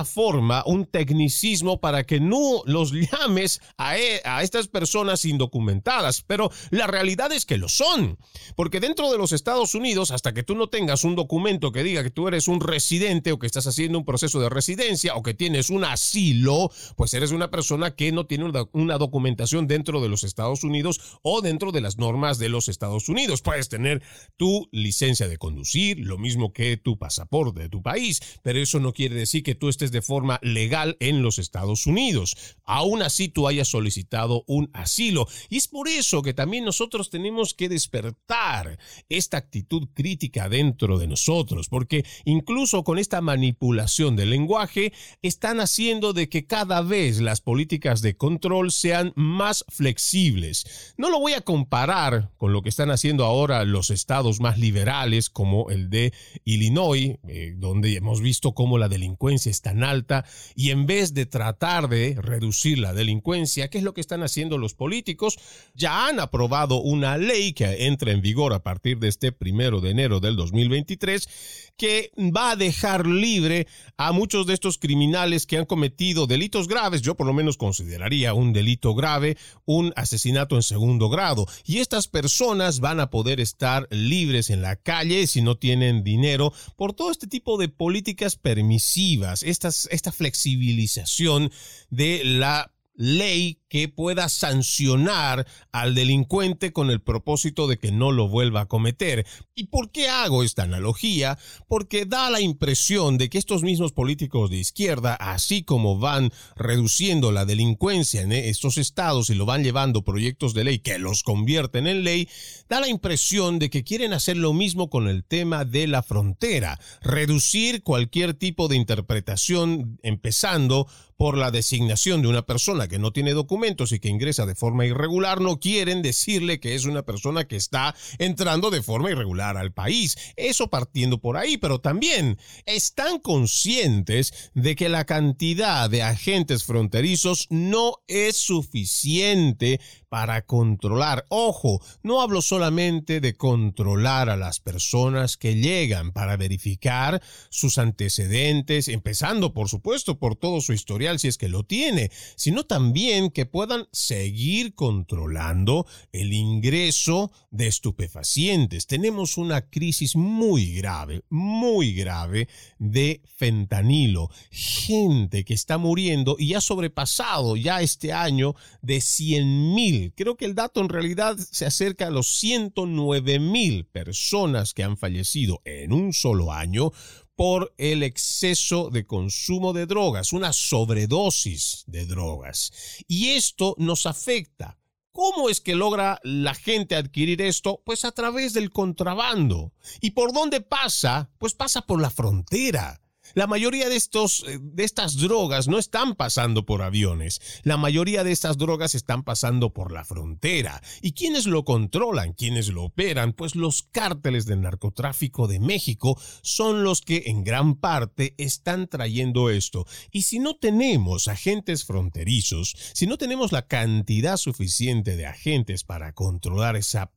forma, 0.05 0.63
un 0.65 0.87
tecnicismo 0.87 1.81
para 1.81 2.05
que 2.05 2.21
no 2.21 2.63
los 2.65 2.93
llames 2.93 3.61
e, 3.79 4.23
a 4.25 4.43
estas 4.45 4.69
personas 4.69 5.25
indocumentadas, 5.25 6.23
pero 6.23 6.51
la 6.71 6.87
realidad 6.87 7.33
es 7.33 7.45
que 7.45 7.59
lo 7.59 7.69
son, 7.69 8.19
porque 8.55 8.79
dentro 8.79 9.11
de 9.11 9.19
los 9.19 9.33
Estados 9.33 9.75
Unidos, 9.75 10.13
hasta 10.13 10.33
que 10.33 10.45
tú 10.45 10.55
no 10.55 10.69
tengas 10.69 11.03
un 11.03 11.17
documento 11.17 11.73
que 11.73 11.83
diga 11.83 12.05
que 12.05 12.11
tú 12.11 12.29
eres 12.29 12.47
un 12.47 12.61
residente 12.61 13.33
o 13.33 13.41
que 13.41 13.49
estás 13.49 13.67
haciendo 13.67 13.99
un 13.99 14.05
proceso 14.05 14.39
de 14.39 14.49
residencia 14.49 15.17
o 15.17 15.25
que 15.25 15.35
tienes 15.35 15.71
un 15.71 15.83
asilo, 15.85 16.71
pues 16.95 17.13
eres 17.15 17.33
una 17.33 17.51
persona 17.51 17.97
que 17.97 18.13
no 18.13 18.27
tiene 18.27 18.53
una 18.73 18.99
documentación 18.99 19.67
dentro 19.67 20.01
de 20.01 20.09
los 20.09 20.23
Estados 20.23 20.63
Unidos 20.63 21.19
o 21.23 21.41
dentro 21.41 21.73
de 21.73 21.81
las 21.81 21.99
normas 21.99 22.28
de 22.37 22.51
los 22.51 22.69
Estados 22.69 23.09
Unidos. 23.09 23.41
Puedes 23.41 23.71
tener 23.71 24.03
tu 24.37 24.69
licencia 24.73 25.27
de 25.27 25.39
conducir, 25.39 26.01
lo 26.01 26.19
mismo 26.19 26.53
que 26.53 26.77
tu 26.77 26.99
pasaporte 26.99 27.61
de 27.61 27.69
tu 27.71 27.83
país, 27.83 28.21
pero 28.43 28.59
eso 28.59 28.81
no 28.81 28.93
quiere 28.93 29.15
decir 29.15 29.43
que 29.43 29.55
tú 29.55 29.71
estés 29.71 29.93
de 29.93 30.03
forma 30.03 30.39
legal 30.43 30.99
en 31.01 31.23
los 31.23 31.39
Estados 31.39 31.87
Unidos. 31.87 32.37
Aún 32.65 33.01
así 33.01 33.29
tú 33.29 33.49
hayas 33.49 33.69
solicitado 33.69 34.45
un 34.47 34.69
asilo. 34.75 35.27
Y 35.49 35.57
es 35.57 35.69
por 35.69 35.89
eso 35.89 36.23
que 36.23 36.35
también 36.35 36.65
nosotros 36.65 37.09
tenemos 37.09 37.55
que 37.55 37.69
despertar 37.71 38.79
esta 39.09 39.39
actitud 39.39 39.89
crítica 39.95 40.49
dentro 40.49 40.99
de 40.99 41.07
nosotros, 41.07 41.69
porque 41.69 42.05
incluso 42.25 42.85
con 42.85 42.99
esta 42.99 43.21
manipulación 43.21 44.17
del 44.17 44.31
lenguaje 44.31 44.93
están 45.23 45.61
haciendo 45.61 46.13
de 46.13 46.29
que 46.29 46.47
cada 46.47 46.83
vez 46.83 47.21
las 47.21 47.41
políticas 47.41 48.03
de 48.03 48.17
control 48.17 48.73
sean 48.73 49.13
más 49.15 49.65
flexibles. 49.69 50.95
No 50.97 51.11
lo 51.11 51.21
voy 51.21 51.35
a 51.35 51.43
comparar 51.43 52.18
con 52.37 52.53
lo 52.53 52.63
que 52.63 52.69
están 52.69 52.91
haciendo 52.91 53.25
ahora 53.25 53.65
los 53.65 53.91
estados 53.91 54.41
más 54.41 54.59
liberales 54.59 55.31
como 55.31 55.71
el 55.71 55.91
de 55.91 56.13
Illinois, 56.45 57.17
eh, 57.29 57.55
donde 57.57 57.97
hemos 57.97 58.21
visto 58.21 58.53
cómo 58.53 58.79
la 58.79 58.89
delincuencia 58.89 59.51
es 59.51 59.63
tan 59.63 59.85
alta 59.85 60.25
y 60.55 60.71
en 60.71 60.87
vez 60.87 61.15
de 61.15 61.27
tratar 61.27 61.89
de 61.89 62.17
reducir 62.21 62.79
la 62.79 62.93
delincuencia, 62.93 63.69
¿qué 63.69 63.79
es 63.79 63.85
lo 63.85 63.95
que 63.95 64.01
están 64.01 64.23
haciendo 64.23 64.59
los 64.59 64.75
políticos? 64.75 65.39
Ya 65.75 66.07
han 66.07 66.21
aprobado 66.21 66.81
una 66.81 67.19
ley 67.19 67.53
que 67.53 67.87
entra 67.87 68.13
en 68.13 68.21
vigor 68.21 68.53
a 68.53 68.63
partir 68.63 68.99
de 68.99 69.09
este 69.09 69.33
primero 69.33 69.81
de 69.81 69.91
enero 69.91 70.21
del 70.21 70.37
2023 70.37 71.69
que 71.77 72.11
va 72.19 72.51
a 72.51 72.57
dejar 72.57 73.07
libre 73.07 73.69
a 73.97 74.11
muchos 74.13 74.47
de 74.47 74.55
estos 74.55 74.79
criminales 74.79 75.47
que 75.47 75.59
han 75.59 75.65
cometido 75.65 76.27
delitos 76.27 76.67
graves. 76.67 77.03
Yo 77.03 77.15
por 77.15 77.27
lo 77.27 77.33
menos 77.33 77.57
consideraría 77.57 78.35
un 78.35 78.53
delito 78.53 78.95
grave, 78.95 79.37
un 79.65 79.93
asesinato 79.95 80.57
en 80.57 80.63
segundo 80.63 81.09
grado. 81.09 81.47
Y 81.65 81.79
estas 81.79 82.08
personas 82.09 82.81
van 82.81 83.01
a 83.01 83.11
poder 83.11 83.41
estar 83.41 83.87
libres 83.91 84.51
en 84.51 84.63
la 84.63 84.77
calle 84.77 85.27
si 85.27 85.43
no 85.43 85.57
tienen 85.57 86.05
dinero 86.05 86.53
por 86.77 86.93
todo 86.93 87.11
este 87.11 87.27
tipo 87.27 87.59
de 87.59 87.69
políticas 87.69 88.37
permisivas, 88.37 89.43
esta 89.43 90.13
flexibilización 90.13 91.51
de 91.91 92.23
la 92.25 92.73
ley 92.95 93.58
que 93.69 93.89
pueda 93.89 94.29
sancionar 94.29 95.47
al 95.73 95.95
delincuente 95.95 96.73
con 96.73 96.91
el 96.91 97.01
propósito 97.01 97.67
de 97.67 97.79
que 97.79 97.93
no 97.93 98.13
lo 98.13 98.29
vuelva 98.29 98.63
a 98.63 98.67
cometer. 98.67 99.27
¿Y 99.55 99.65
por 99.65 99.91
qué 99.91 100.09
hago 100.09 100.43
esta 100.43 100.63
analogía? 100.63 101.39
Porque 101.69 102.07
da 102.07 102.31
la 102.31 102.41
impresión 102.41 103.19
de 103.19 103.29
que 103.29 103.39
estos 103.39 103.63
mismos 103.63 103.93
políticos 103.93 104.51
de 104.51 104.57
izquierda, 104.57 105.15
así 105.15 105.63
como 105.63 105.99
van 105.99 106.33
reduciendo 106.57 107.33
la 107.33 107.45
delincuencia 107.45 108.23
en 108.23 108.33
estos 108.33 108.79
estados 108.79 109.31
y 109.31 109.35
lo 109.35 109.47
van 109.47 109.65
llevando 109.65 110.03
proyectos 110.03 110.55
de 110.55 110.65
ley 110.65 110.79
que 110.79 110.99
los 110.99 111.23
convierten 111.23 111.87
en 111.87 112.05
ley, 112.05 112.29
da 112.69 112.81
la 112.81 112.89
impresión 112.89 113.59
de 113.59 113.71
que 113.71 113.85
quieren 113.85 114.13
hacer 114.13 114.37
lo 114.37 114.53
mismo 114.53 114.91
con 114.91 115.09
el 115.09 115.25
tema 115.25 115.65
de 115.65 115.87
la 115.87 116.03
frontera, 116.03 116.81
reducir 117.03 117.83
cualquier 117.83 118.35
tipo 118.35 118.69
de 118.69 118.77
interpretación 118.77 119.99
empezando 120.03 120.87
por 121.17 121.37
la 121.37 121.51
designación 121.51 122.23
de 122.23 122.29
una 122.29 122.43
persona 122.43 122.87
que 122.87 123.01
no 123.01 123.13
tiene 123.13 123.33
y 123.59 123.99
que 123.99 124.09
ingresa 124.09 124.47
de 124.47 124.55
forma 124.55 124.87
irregular 124.87 125.41
no 125.41 125.59
quieren 125.59 126.01
decirle 126.01 126.61
que 126.61 126.75
es 126.75 126.85
una 126.85 127.03
persona 127.03 127.47
que 127.47 127.57
está 127.57 127.95
entrando 128.19 128.71
de 128.71 128.83
forma 128.83 129.11
irregular 129.11 129.57
al 129.57 129.73
país. 129.73 130.17
Eso 130.37 130.69
partiendo 130.69 131.19
por 131.19 131.37
ahí, 131.37 131.57
pero 131.57 131.81
también 131.81 132.39
están 132.67 133.19
conscientes 133.19 134.51
de 134.55 134.77
que 134.77 134.89
la 134.89 135.07
cantidad 135.07 135.91
de 135.91 136.03
agentes 136.03 136.65
fronterizos 136.65 137.47
no 137.51 137.97
es 138.07 138.37
suficiente 138.37 139.81
para 140.09 140.43
controlar. 140.43 141.27
Ojo, 141.29 141.83
no 142.03 142.23
hablo 142.23 142.43
solamente 142.43 143.21
de 143.21 143.35
controlar 143.35 144.31
a 144.31 144.37
las 144.37 144.61
personas 144.61 145.37
que 145.37 145.57
llegan 145.57 146.13
para 146.13 146.37
verificar 146.37 147.21
sus 147.51 147.79
antecedentes, 147.79 148.89
empezando 148.89 149.53
por 149.53 149.69
supuesto 149.69 150.19
por 150.19 150.37
todo 150.37 150.61
su 150.61 150.73
historial 150.73 151.19
si 151.19 151.29
es 151.29 151.37
que 151.37 151.49
lo 151.49 151.65
tiene, 151.65 152.11
sino 152.37 152.65
también 152.65 153.31
que 153.31 153.47
puedan 153.51 153.87
seguir 153.93 154.75
controlando 154.75 155.87
el 156.13 156.33
ingreso 156.33 157.31
de 157.51 157.67
estupefacientes. 157.67 158.87
Tenemos 158.87 159.37
una 159.37 159.63
crisis 159.69 160.17
muy 160.17 160.75
grave, 160.75 161.23
muy 161.29 161.95
grave 161.95 162.49
de 162.79 163.23
fentanilo. 163.37 164.31
Gente 164.51 165.45
que 165.45 165.55
está 165.55 165.79
muriendo 165.79 166.37
y 166.39 166.55
ha 166.55 166.61
sobrepasado 166.61 167.57
ya 167.57 167.81
este 167.81 168.13
año 168.13 168.55
de 168.83 169.01
100 169.01 169.75
mil. 169.75 170.13
Creo 170.15 170.37
que 170.37 170.45
el 170.45 170.55
dato 170.55 170.81
en 170.81 170.89
realidad 170.89 171.37
se 171.39 171.67
acerca 171.67 172.07
a 172.07 172.11
los 172.11 172.29
109 172.39 173.39
mil 173.39 173.85
personas 173.85 174.75
que 174.75 174.85
han 174.85 174.97
fallecido 174.97 175.61
en 175.65 175.93
un 175.93 176.13
solo 176.13 176.53
año 176.53 176.93
por 177.39 177.73
el 177.79 178.03
exceso 178.03 178.91
de 178.91 179.07
consumo 179.07 179.73
de 179.73 179.87
drogas, 179.87 180.33
una 180.33 180.53
sobredosis 180.53 181.85
de 181.87 182.05
drogas. 182.05 182.73
Y 183.07 183.29
esto 183.29 183.77
nos 183.79 184.07
afecta. 184.07 184.77
¿Cómo 185.13 185.49
es 185.49 185.61
que 185.61 185.77
logra 185.77 186.19
la 186.25 186.55
gente 186.55 186.97
adquirir 186.97 187.41
esto? 187.41 187.81
Pues 187.87 188.05
a 188.05 188.11
través 188.11 188.55
del 188.55 188.73
contrabando. 188.73 189.73
¿Y 190.01 190.11
por 190.11 190.33
dónde 190.33 190.63
pasa? 190.63 191.31
Pues 191.39 191.55
pasa 191.55 191.83
por 191.83 192.01
la 192.01 192.11
frontera. 192.11 193.01
La 193.39 193.47
mayoría 193.47 193.89
de, 193.89 193.95
estos, 193.95 194.45
eh, 194.49 194.59
de 194.61 194.83
estas 194.83 195.17
drogas 195.17 195.69
no 195.69 195.79
están 195.79 196.17
pasando 196.17 196.67
por 196.67 196.83
aviones. 196.83 197.41
La 197.63 197.77
mayoría 197.77 198.25
de 198.25 198.33
estas 198.33 198.59
drogas 198.59 198.97
están 198.97 199.23
pasando 199.23 199.73
por 199.73 199.93
la 199.93 200.05
frontera. 200.05 200.83
¿Y 201.03 201.13
quiénes 201.13 201.47
lo 201.47 201.65
controlan? 201.65 202.33
¿Quiénes 202.33 202.67
lo 202.67 202.83
operan? 202.83 203.33
Pues 203.33 203.55
los 203.55 203.85
cárteles 203.85 204.45
del 204.45 204.63
narcotráfico 204.63 205.47
de 205.47 205.61
México 205.61 206.21
son 206.43 206.83
los 206.83 207.01
que 207.01 207.23
en 207.27 207.45
gran 207.45 207.77
parte 207.77 208.35
están 208.39 208.89
trayendo 208.89 209.51
esto. 209.51 209.87
Y 210.11 210.23
si 210.23 210.41
no 210.41 210.57
tenemos 210.57 211.29
agentes 211.29 211.85
fronterizos, 211.85 212.75
si 212.93 213.07
no 213.07 213.19
tenemos 213.19 213.53
la 213.53 213.69
cantidad 213.69 214.37
suficiente 214.37 215.15
de 215.15 215.27
agentes 215.27 215.85
para 215.85 216.13
controlar 216.13 216.75
esa 216.75 217.13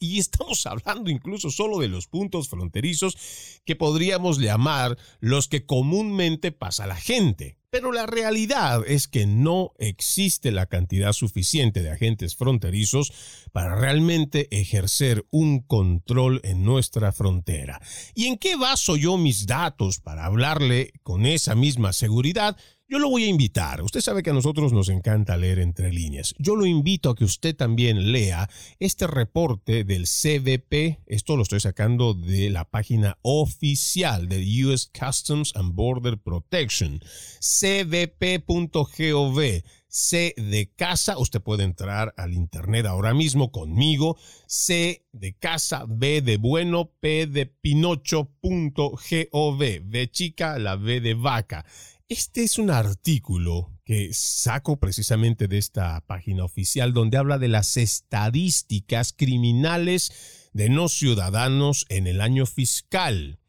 Y 0.00 0.18
estamos 0.18 0.66
hablando 0.66 1.10
incluso 1.10 1.50
solo 1.50 1.78
de 1.78 1.88
los 1.88 2.06
puntos 2.06 2.48
fronterizos 2.48 3.16
que 3.64 3.76
podríamos 3.76 4.38
llamar 4.38 4.98
los 5.20 5.48
que 5.48 5.64
comúnmente 5.64 6.52
pasa 6.52 6.86
la 6.86 6.96
gente. 6.96 7.58
Pero 7.70 7.90
la 7.90 8.04
realidad 8.04 8.82
es 8.86 9.08
que 9.08 9.24
no 9.24 9.72
existe 9.78 10.52
la 10.52 10.66
cantidad 10.66 11.14
suficiente 11.14 11.82
de 11.82 11.90
agentes 11.90 12.36
fronterizos 12.36 13.14
para 13.50 13.76
realmente 13.76 14.48
ejercer 14.50 15.24
un 15.30 15.60
control 15.60 16.42
en 16.44 16.64
nuestra 16.64 17.12
frontera. 17.12 17.80
¿Y 18.14 18.26
en 18.26 18.36
qué 18.36 18.56
baso 18.56 18.96
yo 18.96 19.16
mis 19.16 19.46
datos 19.46 20.00
para 20.00 20.26
hablarle 20.26 20.92
con 21.02 21.24
esa 21.24 21.54
misma 21.54 21.94
seguridad? 21.94 22.58
Yo 22.92 22.98
lo 22.98 23.08
voy 23.08 23.24
a 23.24 23.28
invitar. 23.28 23.80
Usted 23.80 24.02
sabe 24.02 24.22
que 24.22 24.28
a 24.28 24.34
nosotros 24.34 24.74
nos 24.74 24.90
encanta 24.90 25.38
leer 25.38 25.60
entre 25.60 25.90
líneas. 25.90 26.34
Yo 26.36 26.56
lo 26.56 26.66
invito 26.66 27.08
a 27.08 27.14
que 27.14 27.24
usted 27.24 27.56
también 27.56 28.12
lea 28.12 28.50
este 28.80 29.06
reporte 29.06 29.84
del 29.84 30.04
CBP. 30.04 31.00
Esto 31.06 31.38
lo 31.38 31.42
estoy 31.42 31.60
sacando 31.60 32.12
de 32.12 32.50
la 32.50 32.68
página 32.68 33.16
oficial 33.22 34.28
del 34.28 34.66
US 34.66 34.90
Customs 34.92 35.56
and 35.56 35.74
Border 35.74 36.18
Protection. 36.18 37.00
cbp.gov. 37.40 39.40
C 39.88 40.34
de 40.36 40.70
casa, 40.74 41.18
usted 41.18 41.40
puede 41.40 41.64
entrar 41.64 42.12
al 42.18 42.34
internet 42.34 42.84
ahora 42.84 43.14
mismo 43.14 43.52
conmigo. 43.52 44.18
C 44.46 45.06
de 45.12 45.34
casa, 45.34 45.86
B 45.88 46.20
de 46.20 46.36
bueno, 46.36 46.90
P 47.00 47.26
de 47.26 47.46
pinocho.gov. 47.46 49.00
V 49.32 50.10
chica, 50.10 50.58
la 50.58 50.76
V 50.76 51.00
de 51.00 51.14
vaca. 51.14 51.64
Este 52.12 52.42
es 52.42 52.58
un 52.58 52.68
artículo 52.68 53.70
que 53.86 54.10
saco 54.12 54.78
precisamente 54.78 55.48
de 55.48 55.56
esta 55.56 55.98
página 56.06 56.44
oficial 56.44 56.92
donde 56.92 57.16
habla 57.16 57.38
de 57.38 57.48
las 57.48 57.78
estadísticas 57.78 59.14
criminales 59.14 60.50
de 60.52 60.68
no 60.68 60.90
ciudadanos 60.90 61.86
en 61.88 62.06
el 62.06 62.20
año 62.20 62.44
fiscal. 62.44 63.40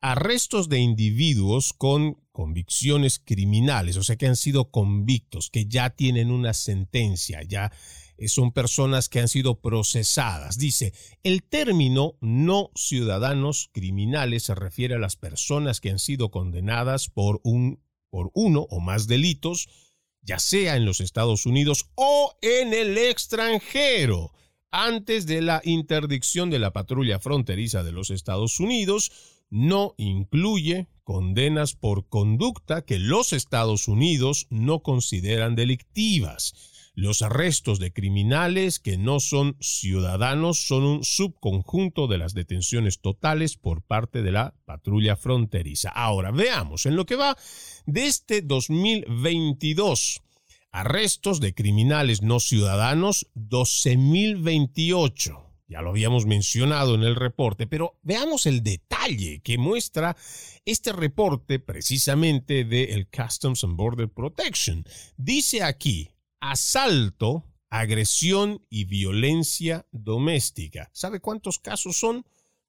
Arrestos 0.00 0.70
de 0.70 0.78
individuos 0.78 1.74
con 1.74 2.14
convicciones 2.32 3.18
criminales, 3.18 3.98
o 3.98 4.02
sea 4.02 4.16
que 4.16 4.26
han 4.26 4.36
sido 4.36 4.70
convictos, 4.70 5.50
que 5.50 5.66
ya 5.66 5.90
tienen 5.90 6.30
una 6.30 6.54
sentencia, 6.54 7.42
ya 7.42 7.72
son 8.26 8.52
personas 8.52 9.10
que 9.10 9.20
han 9.20 9.28
sido 9.28 9.60
procesadas. 9.60 10.56
Dice, 10.56 10.94
el 11.24 11.42
término 11.42 12.16
no 12.22 12.70
ciudadanos 12.74 13.68
criminales 13.74 14.44
se 14.44 14.54
refiere 14.54 14.94
a 14.94 14.98
las 14.98 15.16
personas 15.16 15.82
que 15.82 15.90
han 15.90 15.98
sido 15.98 16.30
condenadas 16.30 17.10
por 17.10 17.42
un 17.44 17.86
por 18.10 18.30
uno 18.34 18.66
o 18.70 18.80
más 18.80 19.06
delitos, 19.06 19.68
ya 20.22 20.38
sea 20.38 20.76
en 20.76 20.84
los 20.84 21.00
Estados 21.00 21.46
Unidos 21.46 21.90
o 21.94 22.36
en 22.42 22.74
el 22.74 22.98
extranjero, 22.98 24.32
antes 24.70 25.26
de 25.26 25.40
la 25.40 25.62
interdicción 25.64 26.50
de 26.50 26.58
la 26.58 26.72
patrulla 26.72 27.18
fronteriza 27.18 27.82
de 27.82 27.92
los 27.92 28.10
Estados 28.10 28.60
Unidos, 28.60 29.10
no 29.50 29.94
incluye 29.96 30.88
condenas 31.04 31.74
por 31.74 32.06
conducta 32.08 32.82
que 32.82 32.98
los 32.98 33.32
Estados 33.32 33.88
Unidos 33.88 34.46
no 34.50 34.82
consideran 34.82 35.54
delictivas. 35.54 36.77
Los 37.00 37.22
arrestos 37.22 37.78
de 37.78 37.92
criminales 37.92 38.80
que 38.80 38.98
no 38.98 39.20
son 39.20 39.56
ciudadanos 39.60 40.66
son 40.66 40.82
un 40.82 41.04
subconjunto 41.04 42.08
de 42.08 42.18
las 42.18 42.34
detenciones 42.34 42.98
totales 42.98 43.56
por 43.56 43.82
parte 43.82 44.22
de 44.22 44.32
la 44.32 44.56
patrulla 44.64 45.14
fronteriza. 45.14 45.90
Ahora 45.90 46.32
veamos, 46.32 46.86
en 46.86 46.96
lo 46.96 47.06
que 47.06 47.14
va 47.14 47.36
de 47.86 48.08
este 48.08 48.42
2022, 48.42 50.22
arrestos 50.72 51.38
de 51.38 51.54
criminales 51.54 52.22
no 52.22 52.40
ciudadanos, 52.40 53.28
12.028. 53.36 55.40
Ya 55.68 55.82
lo 55.82 55.90
habíamos 55.90 56.26
mencionado 56.26 56.96
en 56.96 57.04
el 57.04 57.14
reporte, 57.14 57.68
pero 57.68 57.96
veamos 58.02 58.44
el 58.44 58.64
detalle 58.64 59.38
que 59.44 59.56
muestra 59.56 60.16
este 60.64 60.92
reporte 60.92 61.60
precisamente 61.60 62.64
del 62.64 63.06
Customs 63.06 63.62
and 63.62 63.76
Border 63.76 64.08
Protection. 64.08 64.84
Dice 65.16 65.62
aquí, 65.62 66.10
asalto, 66.40 67.44
agresión 67.70 68.64
y 68.70 68.84
violencia 68.84 69.86
doméstica. 69.92 70.90
¿Sabe 70.92 71.20
cuántos 71.20 71.58
casos 71.58 71.98
son? 71.98 72.24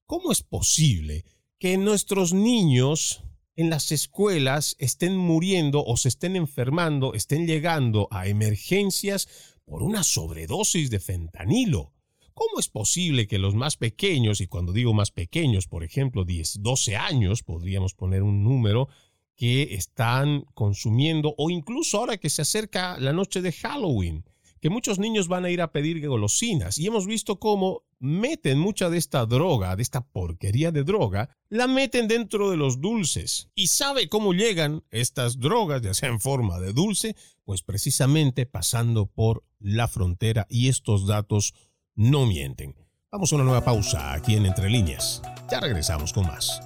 ¿cómo 0.06 0.32
es 0.32 0.44
posible 0.44 1.26
que 1.60 1.78
nuestros 1.78 2.32
niños 2.34 3.24
en 3.56 3.70
las 3.72 3.92
escuelas 3.92 4.76
estén 4.78 5.18
muriendo 5.18 5.84
o 5.84 5.98
se 5.98 6.10
estén 6.10 6.36
enfermando, 6.36 7.16
estén 7.16 7.48
llegando 7.48 8.08
a 8.12 8.28
emergencias 8.28 9.57
por 9.68 9.84
una 9.84 10.02
sobredosis 10.02 10.90
de 10.90 11.02
fentanilo. 11.02 11.92
¿Cómo 12.34 12.60
es 12.60 12.70
posible 12.70 13.28
que 13.28 13.38
los 13.38 13.54
más 13.54 13.76
pequeños, 13.76 14.40
y 14.40 14.48
cuando 14.48 14.72
digo 14.72 14.94
más 14.94 15.12
pequeños, 15.12 15.68
por 15.68 15.84
ejemplo, 15.84 16.24
10, 16.24 16.62
12 16.62 16.96
años, 16.96 17.44
podríamos 17.44 17.94
poner 17.94 18.24
un 18.24 18.44
número, 18.44 18.88
que 19.36 19.76
están 19.76 20.46
consumiendo, 20.54 21.36
o 21.38 21.50
incluso 21.50 21.98
ahora 21.98 22.18
que 22.18 22.30
se 22.30 22.44
acerca 22.44 22.98
la 22.98 23.12
noche 23.12 23.42
de 23.42 23.52
Halloween, 23.52 24.24
que 24.62 24.70
muchos 24.70 25.00
niños 25.00 25.28
van 25.28 25.46
a 25.46 25.50
ir 25.50 25.62
a 25.62 25.72
pedir 25.72 26.06
golosinas 26.08 26.78
y 26.78 26.88
hemos 26.88 27.06
visto 27.06 27.40
cómo 27.40 27.84
meten 28.00 28.60
mucha 28.60 28.90
de 28.90 28.98
esta 28.98 29.26
droga, 29.26 29.76
de 29.76 29.84
esta 29.84 30.02
porquería 30.02 30.72
de 30.72 30.84
droga, 30.84 31.30
la 31.50 31.68
meten 31.68 32.08
dentro 32.08 32.50
de 32.50 32.58
los 32.58 32.82
dulces. 32.82 33.50
¿Y 33.56 33.68
sabe 33.68 34.10
cómo 34.10 34.34
llegan 34.34 34.84
estas 34.92 35.40
drogas, 35.40 35.82
ya 35.82 35.94
sea 35.94 36.10
en 36.10 36.20
forma 36.20 36.60
de 36.60 36.74
dulce? 36.74 37.16
Pues 37.44 37.64
precisamente 37.64 38.46
pasando 38.46 39.08
por 39.08 39.44
la 39.60 39.88
frontera 39.88 40.46
y 40.50 40.68
estos 40.68 41.08
datos 41.08 41.54
no 41.96 42.26
mienten. 42.26 42.76
Vamos 43.12 43.32
a 43.32 43.36
una 43.36 43.46
nueva 43.46 43.64
pausa 43.64 44.14
aquí 44.14 44.36
en 44.36 44.46
Entre 44.46 44.70
Líneas. 44.70 45.22
Ya 45.50 45.60
regresamos 45.60 46.12
con 46.12 46.28
más. 46.28 46.62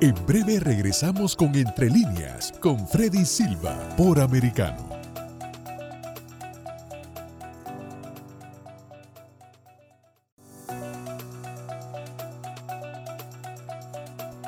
En 0.00 0.14
breve 0.26 0.60
regresamos 0.60 1.34
con 1.34 1.54
Entre 1.54 1.88
Líneas 1.88 2.52
con 2.60 2.86
Freddy 2.88 3.24
Silva 3.24 3.96
por 3.96 4.20
Americano. 4.20 4.93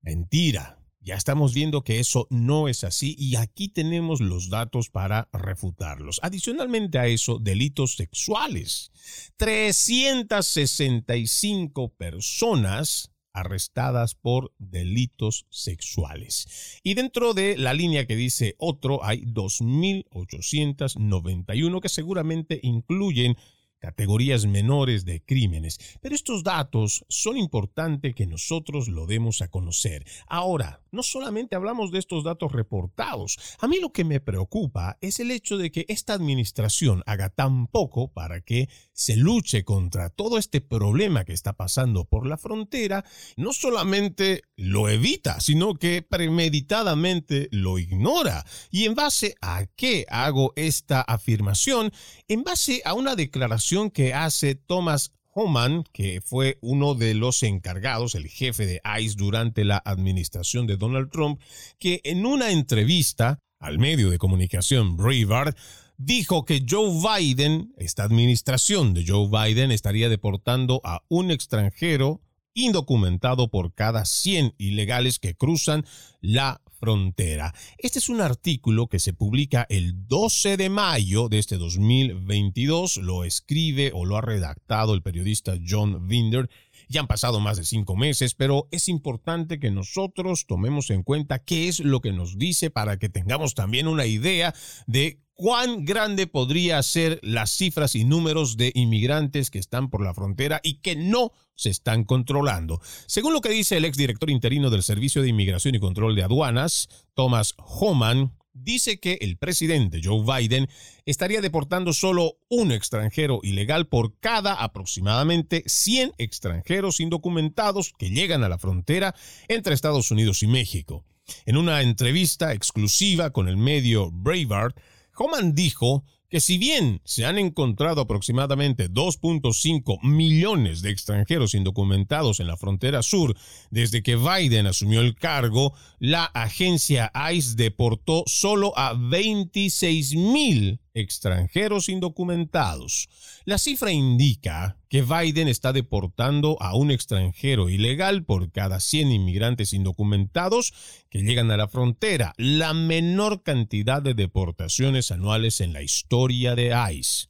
Mentira. 0.00 0.83
Ya 1.04 1.14
estamos 1.16 1.52
viendo 1.52 1.84
que 1.84 2.00
eso 2.00 2.26
no 2.30 2.66
es 2.66 2.82
así 2.82 3.14
y 3.18 3.36
aquí 3.36 3.68
tenemos 3.68 4.22
los 4.22 4.48
datos 4.48 4.88
para 4.88 5.28
refutarlos. 5.34 6.18
Adicionalmente 6.22 6.98
a 6.98 7.06
eso, 7.06 7.38
delitos 7.38 7.96
sexuales. 7.96 8.90
365 9.36 11.90
personas 11.90 13.10
arrestadas 13.34 14.14
por 14.14 14.54
delitos 14.58 15.44
sexuales. 15.50 16.80
Y 16.82 16.94
dentro 16.94 17.34
de 17.34 17.58
la 17.58 17.74
línea 17.74 18.06
que 18.06 18.16
dice 18.16 18.54
otro 18.56 19.04
hay 19.04 19.26
2.891 19.26 21.80
que 21.82 21.90
seguramente 21.90 22.60
incluyen 22.62 23.36
categorías 23.84 24.46
menores 24.46 25.04
de 25.04 25.22
crímenes. 25.22 25.78
Pero 26.00 26.14
estos 26.14 26.42
datos 26.42 27.04
son 27.10 27.36
importantes 27.36 28.14
que 28.14 28.26
nosotros 28.26 28.88
lo 28.88 29.04
demos 29.04 29.42
a 29.42 29.48
conocer. 29.48 30.06
Ahora, 30.26 30.80
no 30.90 31.02
solamente 31.02 31.54
hablamos 31.54 31.90
de 31.90 31.98
estos 31.98 32.24
datos 32.24 32.52
reportados, 32.52 33.36
a 33.58 33.68
mí 33.68 33.78
lo 33.80 33.92
que 33.92 34.04
me 34.04 34.20
preocupa 34.20 34.96
es 35.02 35.20
el 35.20 35.30
hecho 35.30 35.58
de 35.58 35.70
que 35.70 35.84
esta 35.88 36.14
administración 36.14 37.02
haga 37.04 37.28
tan 37.28 37.66
poco 37.66 38.10
para 38.10 38.40
que 38.40 38.70
se 38.94 39.16
luche 39.16 39.64
contra 39.64 40.08
todo 40.08 40.38
este 40.38 40.62
problema 40.62 41.26
que 41.26 41.34
está 41.34 41.52
pasando 41.52 42.06
por 42.06 42.26
la 42.26 42.38
frontera, 42.38 43.04
no 43.36 43.52
solamente 43.52 44.44
lo 44.56 44.88
evita, 44.88 45.40
sino 45.40 45.74
que 45.74 46.00
premeditadamente 46.00 47.48
lo 47.50 47.78
ignora. 47.78 48.46
¿Y 48.70 48.84
en 48.84 48.94
base 48.94 49.34
a 49.42 49.66
qué 49.76 50.06
hago 50.08 50.54
esta 50.56 51.02
afirmación? 51.02 51.92
En 52.28 52.44
base 52.44 52.80
a 52.86 52.94
una 52.94 53.14
declaración 53.14 53.73
que 53.92 54.14
hace 54.14 54.54
Thomas 54.54 55.10
Homan, 55.32 55.84
que 55.92 56.20
fue 56.20 56.58
uno 56.60 56.94
de 56.94 57.14
los 57.14 57.42
encargados, 57.42 58.14
el 58.14 58.28
jefe 58.28 58.66
de 58.66 58.80
ICE 59.00 59.16
durante 59.16 59.64
la 59.64 59.82
administración 59.84 60.68
de 60.68 60.76
Donald 60.76 61.10
Trump, 61.10 61.40
que 61.80 62.00
en 62.04 62.24
una 62.24 62.52
entrevista 62.52 63.40
al 63.58 63.80
medio 63.80 64.10
de 64.10 64.18
comunicación 64.18 64.96
Breitbart 64.96 65.58
dijo 65.96 66.44
que 66.44 66.64
Joe 66.68 66.92
Biden, 67.18 67.74
esta 67.76 68.04
administración 68.04 68.94
de 68.94 69.04
Joe 69.06 69.28
Biden, 69.28 69.72
estaría 69.72 70.08
deportando 70.08 70.80
a 70.84 71.02
un 71.08 71.32
extranjero 71.32 72.20
indocumentado 72.54 73.48
por 73.48 73.74
cada 73.74 74.04
100 74.04 74.54
ilegales 74.58 75.18
que 75.18 75.34
cruzan 75.34 75.84
la 76.20 76.62
frontera. 76.78 77.54
Este 77.78 77.98
es 77.98 78.08
un 78.08 78.20
artículo 78.20 78.88
que 78.88 78.98
se 78.98 79.12
publica 79.12 79.66
el 79.68 80.06
12 80.06 80.56
de 80.56 80.68
mayo 80.68 81.28
de 81.28 81.38
este 81.38 81.56
2022. 81.56 82.98
Lo 82.98 83.24
escribe 83.24 83.90
o 83.94 84.04
lo 84.04 84.16
ha 84.16 84.20
redactado 84.20 84.94
el 84.94 85.02
periodista 85.02 85.54
John 85.66 86.08
Vinder. 86.08 86.48
Ya 86.88 87.00
han 87.00 87.06
pasado 87.06 87.40
más 87.40 87.56
de 87.56 87.64
cinco 87.64 87.96
meses, 87.96 88.34
pero 88.34 88.68
es 88.70 88.88
importante 88.88 89.58
que 89.58 89.70
nosotros 89.70 90.46
tomemos 90.46 90.90
en 90.90 91.02
cuenta 91.02 91.38
qué 91.38 91.68
es 91.68 91.80
lo 91.80 92.00
que 92.00 92.12
nos 92.12 92.38
dice 92.38 92.70
para 92.70 92.98
que 92.98 93.08
tengamos 93.08 93.54
también 93.54 93.88
una 93.88 94.04
idea 94.04 94.54
de 94.86 95.23
cuán 95.34 95.84
grande 95.84 96.26
podría 96.26 96.82
ser 96.82 97.18
las 97.22 97.50
cifras 97.50 97.94
y 97.94 98.04
números 98.04 98.56
de 98.56 98.72
inmigrantes 98.74 99.50
que 99.50 99.58
están 99.58 99.90
por 99.90 100.02
la 100.02 100.14
frontera 100.14 100.60
y 100.62 100.74
que 100.80 100.96
no 100.96 101.32
se 101.56 101.70
están 101.70 102.04
controlando. 102.04 102.80
Según 103.06 103.32
lo 103.32 103.40
que 103.40 103.50
dice 103.50 103.76
el 103.76 103.84
exdirector 103.84 104.30
interino 104.30 104.70
del 104.70 104.82
Servicio 104.82 105.22
de 105.22 105.28
Inmigración 105.28 105.74
y 105.74 105.80
Control 105.80 106.14
de 106.14 106.22
Aduanas, 106.22 106.88
Thomas 107.14 107.54
Homan, 107.58 108.32
dice 108.54 109.00
que 109.00 109.18
el 109.20 109.36
presidente 109.36 110.00
Joe 110.02 110.22
Biden 110.24 110.68
estaría 111.04 111.40
deportando 111.40 111.92
solo 111.92 112.38
un 112.48 112.72
extranjero 112.72 113.40
ilegal 113.42 113.88
por 113.88 114.18
cada 114.20 114.54
aproximadamente 114.54 115.64
100 115.66 116.12
extranjeros 116.18 117.00
indocumentados 117.00 117.92
que 117.98 118.10
llegan 118.10 118.44
a 118.44 118.48
la 118.48 118.58
frontera 118.58 119.14
entre 119.48 119.74
Estados 119.74 120.10
Unidos 120.10 120.42
y 120.42 120.46
México. 120.46 121.04
En 121.46 121.56
una 121.56 121.82
entrevista 121.82 122.52
exclusiva 122.52 123.30
con 123.30 123.48
el 123.48 123.56
medio 123.56 124.10
Breitbart, 124.10 124.76
Homan 125.16 125.54
dijo 125.54 126.04
que 126.28 126.40
si 126.40 126.58
bien 126.58 127.00
se 127.04 127.24
han 127.26 127.38
encontrado 127.38 128.00
aproximadamente 128.00 128.90
2.5 128.90 130.02
millones 130.02 130.82
de 130.82 130.90
extranjeros 130.90 131.54
indocumentados 131.54 132.40
en 132.40 132.48
la 132.48 132.56
frontera 132.56 133.02
sur 133.02 133.36
desde 133.70 134.02
que 134.02 134.16
Biden 134.16 134.66
asumió 134.66 135.00
el 135.00 135.14
cargo, 135.14 135.74
la 136.00 136.24
agencia 136.24 137.12
ICE 137.32 137.54
deportó 137.54 138.24
solo 138.26 138.76
a 138.76 138.94
26 138.94 140.16
mil 140.16 140.80
extranjeros 140.94 141.88
indocumentados. 141.88 143.08
La 143.44 143.58
cifra 143.58 143.92
indica 143.92 144.78
que 144.88 145.02
Biden 145.02 145.48
está 145.48 145.72
deportando 145.72 146.56
a 146.60 146.76
un 146.76 146.90
extranjero 146.90 147.68
ilegal 147.68 148.24
por 148.24 148.50
cada 148.52 148.80
100 148.80 149.10
inmigrantes 149.10 149.72
indocumentados 149.72 150.72
que 151.10 151.22
llegan 151.22 151.50
a 151.50 151.56
la 151.56 151.68
frontera, 151.68 152.32
la 152.36 152.72
menor 152.72 153.42
cantidad 153.42 154.00
de 154.00 154.14
deportaciones 154.14 155.10
anuales 155.10 155.60
en 155.60 155.72
la 155.72 155.82
historia 155.82 156.54
de 156.54 156.72
ICE. 156.92 157.26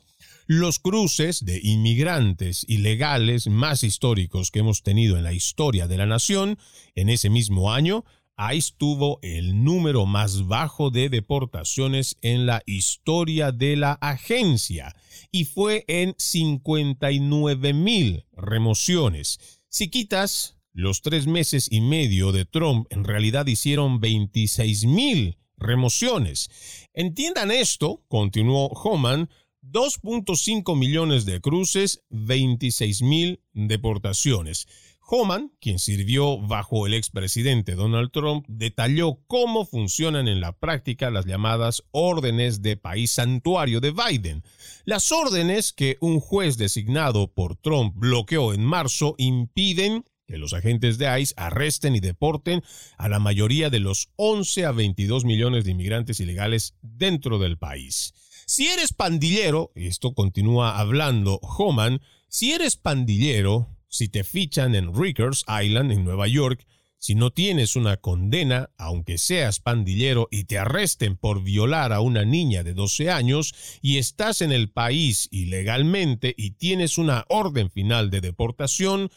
Los 0.47 0.79
cruces 0.79 1.47
de 1.47 1.59
inmigrantes 1.63 2.67
ilegales 2.69 3.47
más 3.47 3.83
históricos 3.83 4.51
que 4.51 4.59
hemos 4.59 4.83
tenido 4.83 5.17
en 5.17 5.25
la 5.25 5.33
historia 5.33 5.89
de 5.89 5.97
la 5.97 6.05
nación 6.05 6.59
en 6.95 7.09
ese 7.09 7.31
mismo 7.31 7.73
año 7.73 8.05
ICE 8.37 8.75
tuvo 8.77 9.21
el 9.23 9.63
número 9.63 10.07
más 10.07 10.47
bajo 10.47 10.91
de 10.91 11.09
deportaciones 11.09 12.17
en 12.21 12.47
la 12.47 12.63
historia 12.67 13.53
de 13.53 13.77
la 13.77 13.93
agencia 13.93 14.95
y 15.31 15.45
fue 15.45 15.85
en 15.87 16.15
59 16.19 17.73
mil 17.73 18.25
remociones. 18.33 19.39
Si 19.69 19.89
quitas 19.89 20.57
los 20.73 21.03
tres 21.03 21.27
meses 21.27 21.69
y 21.71 21.81
medio 21.81 22.33
de 22.33 22.45
Trump, 22.45 22.87
en 22.91 23.05
realidad 23.05 23.47
hicieron 23.47 24.01
26 24.01 24.87
mil 24.87 25.39
remociones. 25.57 26.51
Entiendan 26.93 27.53
esto, 27.53 28.03
continuó 28.09 28.69
Homan, 28.69 29.31
2.5 29.63 30.77
millones 30.77 31.25
de 31.25 31.41
cruces, 31.41 32.03
26 32.11 33.03
mil 33.03 33.41
deportaciones. 33.53 34.67
Homan, 35.07 35.53
quien 35.61 35.79
sirvió 35.79 36.39
bajo 36.39 36.87
el 36.87 36.95
expresidente 36.95 37.75
Donald 37.75 38.11
Trump, 38.11 38.47
detalló 38.49 39.21
cómo 39.27 39.67
funcionan 39.67 40.29
en 40.29 40.41
la 40.41 40.53
práctica 40.53 41.11
las 41.11 41.27
llamadas 41.27 41.83
órdenes 41.91 42.63
de 42.63 42.79
país 42.79 43.11
santuario 43.11 43.81
de 43.81 43.93
Biden. 43.93 44.43
Las 44.87 45.13
órdenes 45.13 45.75
que 45.75 45.99
un 46.01 46.21
juez 46.21 46.57
designado 46.57 47.31
por 47.31 47.57
Trump 47.57 47.93
bloqueó 47.97 48.55
en 48.55 48.65
marzo 48.65 49.15
impiden 49.19 50.05
que 50.27 50.39
los 50.39 50.55
agentes 50.55 50.97
de 50.97 51.21
ICE 51.21 51.35
arresten 51.37 51.95
y 51.95 52.01
deporten 52.01 52.63
a 52.97 53.09
la 53.11 53.19
mayoría 53.19 53.69
de 53.69 53.81
los 53.81 54.09
11 54.17 54.65
a 54.65 54.73
22 54.73 55.27
millones 55.27 55.65
de 55.65 55.73
inmigrantes 55.73 56.19
ilegales 56.19 56.77
dentro 56.81 57.39
del 57.39 57.59
país. 57.59 58.15
Si 58.47 58.69
eres 58.69 58.95
pandillero, 58.95 59.71
y 59.75 59.87
esto 59.87 60.15
continúa 60.15 60.79
hablando 60.79 61.41
Homan, 61.43 62.01
si 62.29 62.53
eres 62.53 62.77
pandillero, 62.77 63.74
si 63.95 64.09
te 64.09 64.25
fichan 64.25 64.75
en 64.75 64.93
Rikers 64.93 65.45
Island 65.49 65.93
en 65.93 66.03
Nueva 66.03 66.27
York, 66.27 66.67
si 66.99 67.15
no 67.15 67.31
tienes 67.31 67.77
una 67.77 67.97
condena, 67.97 68.71
aunque 68.77 69.19
seas 69.19 69.61
pandillero 69.61 70.27
y 70.33 70.45
te 70.45 70.59
arresten 70.59 71.17
por 71.17 71.45
violar 71.45 71.93
a 71.93 72.01
una 72.01 72.25
niña 72.25 72.65
de 72.65 72.75
12 72.75 73.13
años 73.13 73.55
y 73.83 73.99
estás 73.99 74.41
en 74.41 74.51
el 74.51 74.69
país 74.69 75.29
ilegalmente 75.31 76.35
y 76.37 76.53
tienes 76.53 76.99
una 76.99 77.25
orden 77.29 77.71
final 77.71 78.11
de 78.11 78.21
deportación, 78.21 79.11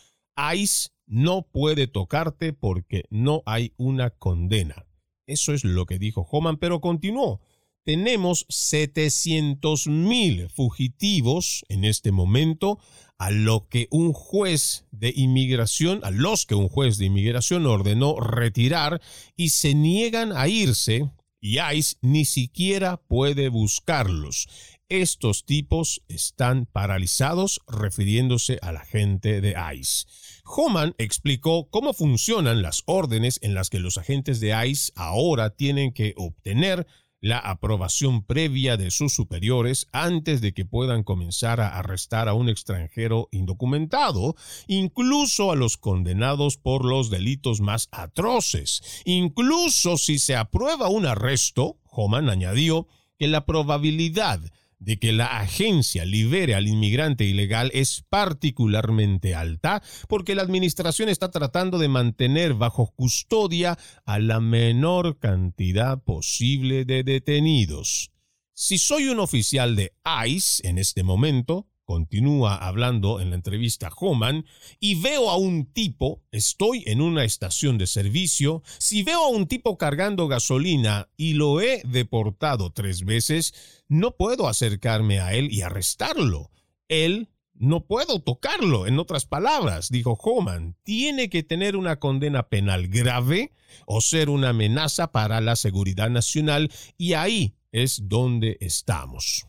ICE 0.53 0.89
no 1.07 1.47
puede 1.51 1.88
tocarte 1.88 2.53
porque 2.53 3.05
no 3.09 3.41
hay 3.47 3.73
una 3.78 4.11
condena. 4.11 4.86
Eso 5.25 5.55
es 5.55 5.63
lo 5.63 5.88
que 5.88 5.97
dijo 5.97 6.28
Homan, 6.30 6.57
pero 6.57 6.82
continuó 6.82 7.41
tenemos 7.88 8.45
700 8.49 9.88
mil 9.88 10.49
fugitivos 10.49 11.63
en 11.69 11.86
este 11.86 12.11
momento, 12.11 12.80
a 13.18 13.32
lo 13.32 13.68
que 13.68 13.88
un 13.91 14.13
juez 14.13 14.86
de 14.91 15.11
inmigración, 15.15 16.01
a 16.03 16.11
los 16.11 16.45
que 16.45 16.55
un 16.55 16.70
juez 16.70 16.97
de 16.97 17.05
inmigración 17.05 17.65
ordenó 17.65 18.20
retirar 18.20 19.01
y 19.36 19.49
se 19.49 19.74
niegan 19.74 20.32
a 20.36 20.47
irse 20.47 21.09
y 21.39 21.59
ICE 21.59 21.97
ni 22.01 22.26
siquiera 22.26 22.97
puede 22.97 23.49
buscarlos. 23.49 24.47
Estos 24.89 25.45
tipos 25.45 26.01
están 26.07 26.65
paralizados 26.65 27.61
refiriéndose 27.68 28.57
a 28.61 28.72
la 28.72 28.86
gente 28.86 29.41
de 29.41 29.55
ICE. 29.76 30.05
Homan 30.45 30.95
explicó 30.97 31.70
cómo 31.70 31.93
funcionan 31.93 32.61
las 32.61 32.84
órdenes 32.86 33.39
en 33.41 33.53
las 33.53 33.70
que 33.70 33.80
los 33.80 33.97
agentes 33.97 34.39
de 34.39 34.55
ICE 34.68 34.93
ahora 34.95 35.49
tienen 35.49 35.91
que 35.91 36.13
obtener 36.15 36.88
la 37.20 37.39
aprobación 37.39 38.24
previa 38.24 38.78
de 38.78 38.91
sus 38.91 39.13
superiores 39.13 39.88
antes 39.91 40.41
de 40.41 40.53
que 40.53 40.65
puedan 40.65 41.03
comenzar 41.03 41.59
a 41.59 41.78
arrestar 41.78 42.28
a 42.28 42.34
un 42.34 42.49
extranjero 42.49 43.28
indocumentado, 43.32 44.36
incluso 44.68 45.51
a 45.51 45.55
los 45.55 45.78
condenados 45.78 46.57
por 46.57 46.86
los 46.86 47.09
delitos 47.09 47.61
más 47.61 47.89
atroces. 47.91 49.01
Incluso 49.05 49.97
si 49.97 50.20
se 50.20 50.36
aprueba 50.36 50.89
un 50.89 51.05
arresto, 51.05 51.78
Homan 51.89 52.30
añadió 52.30 52.88
que 53.18 53.28
la 53.28 53.45
probabilidad 53.45 54.39
de 54.80 54.99
que 54.99 55.11
la 55.11 55.39
agencia 55.39 56.05
libere 56.05 56.55
al 56.55 56.67
inmigrante 56.67 57.25
ilegal 57.25 57.71
es 57.73 58.03
particularmente 58.09 59.36
alta 59.36 59.82
porque 60.07 60.36
la 60.36 60.43
administración 60.43 61.09
está 61.09 61.32
tratando 61.32 61.80
de 61.80 61.88
mantener 61.88 62.53
bajo 62.53 62.93
custodia 62.95 63.78
a 64.05 64.19
la 64.19 64.39
menor 64.39 65.19
cantidad 65.19 66.01
posible 66.03 66.86
de 66.86 67.03
detenidos. 67.03 68.11
Si 68.53 68.78
soy 68.78 69.07
un 69.07 69.19
oficial 69.19 69.75
de 69.75 69.93
ICE 70.25 70.67
en 70.67 70.78
este 70.80 71.03
momento, 71.03 71.67
Continúa 71.88 72.57
hablando 72.57 73.21
en 73.21 73.29
la 73.29 73.38
entrevista 73.38 73.89
Homan 73.97 74.45
y 74.77 74.95
veo 74.95 75.29
a 75.29 75.38
un 75.38 75.71
tipo, 75.71 76.21
estoy 76.31 76.83
en 76.85 76.99
una 76.99 77.23
estación 77.23 77.77
de 77.77 77.88
servicio, 77.88 78.61
si 78.77 79.03
veo 79.03 79.23
a 79.23 79.29
un 79.29 79.47
tipo 79.47 79.77
cargando 79.77 80.27
gasolina 80.27 81.07
y 81.15 81.35
lo 81.35 81.61
he 81.61 81.81
deportado 81.85 82.73
tres 82.73 83.05
veces, 83.05 83.53
no 83.88 84.17
puedo 84.17 84.49
acercarme 84.49 85.21
a 85.21 85.33
él 85.33 85.47
y 85.49 85.61
arrestarlo. 85.61 86.51
Él 86.89 87.29
no 87.53 87.85
puedo 87.85 88.19
tocarlo, 88.19 88.85
en 88.85 88.99
otras 88.99 89.25
palabras, 89.25 89.88
dijo 89.89 90.19
Homan, 90.21 90.75
tiene 90.83 91.29
que 91.29 91.41
tener 91.41 91.77
una 91.77 91.99
condena 91.99 92.49
penal 92.49 92.89
grave 92.89 93.53
o 93.85 94.01
ser 94.01 94.29
una 94.29 94.49
amenaza 94.49 95.13
para 95.13 95.39
la 95.39 95.55
seguridad 95.55 96.09
nacional 96.09 96.69
y 96.97 97.13
ahí 97.13 97.55
es 97.71 98.09
donde 98.09 98.57
estamos. 98.59 99.47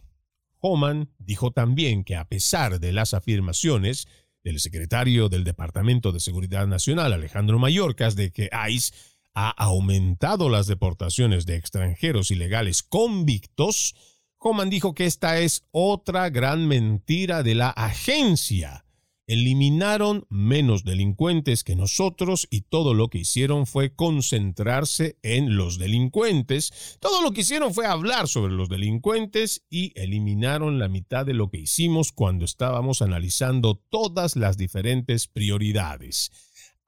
Homan 0.61 1.11
dijo 1.19 1.51
también 1.51 2.05
que 2.05 2.17
a 2.17 2.29
pesar 2.29 2.81
de 2.81 2.93
las 2.93 3.15
afirmaciones 3.15 4.09
del 4.43 4.61
secretario 4.61 5.29
del 5.29 5.45
Departamento 5.45 6.13
de 6.13 6.21
Seguridad 6.21 6.67
Nacional, 6.67 7.13
Alejandro 7.13 7.59
Mayorkas, 7.59 8.17
de 8.17 8.33
que 8.33 8.51
ICE 8.69 8.93
ha 9.35 9.51
aumentado 9.51 10.49
las 10.49 10.67
deportaciones 10.67 11.47
de 11.47 11.57
extranjeros 11.57 12.31
ilegales 12.31 12.83
convictos, 12.83 13.95
Homan 14.39 14.71
dijo 14.71 14.95
que 14.95 15.07
esta 15.07 15.39
es 15.39 15.65
otra 15.71 16.31
gran 16.31 16.67
mentira 16.67 17.43
de 17.43 17.55
la 17.55 17.71
agencia 17.71 18.85
eliminaron 19.29 20.27
menos 20.31 20.85
delincuentes 20.85 21.63
que 21.63 21.77
nosotros 21.77 22.49
y 22.51 22.63
todo 22.63 22.95
lo 22.95 23.09
que 23.09 23.19
hicieron 23.19 23.67
fue 23.67 23.95
concentrarse 23.95 25.19
en 25.23 25.57
los 25.57 25.79
delincuentes. 25.79 26.97
Todo 26.99 27.23
lo 27.23 27.33
que 27.33 27.43
hicieron 27.43 27.75
fue 27.75 27.87
hablar 27.87 28.27
sobre 28.27 28.55
los 28.55 28.71
delincuentes 28.71 29.67
y 29.69 29.93
eliminaron 30.01 30.79
la 30.79 30.89
mitad 30.89 31.27
de 31.27 31.35
lo 31.35 31.51
que 31.51 31.59
hicimos 31.59 32.11
cuando 32.11 32.47
estábamos 32.47 33.03
analizando 33.03 33.77
todas 33.91 34.35
las 34.35 34.57
diferentes 34.57 35.27
prioridades. 35.27 36.33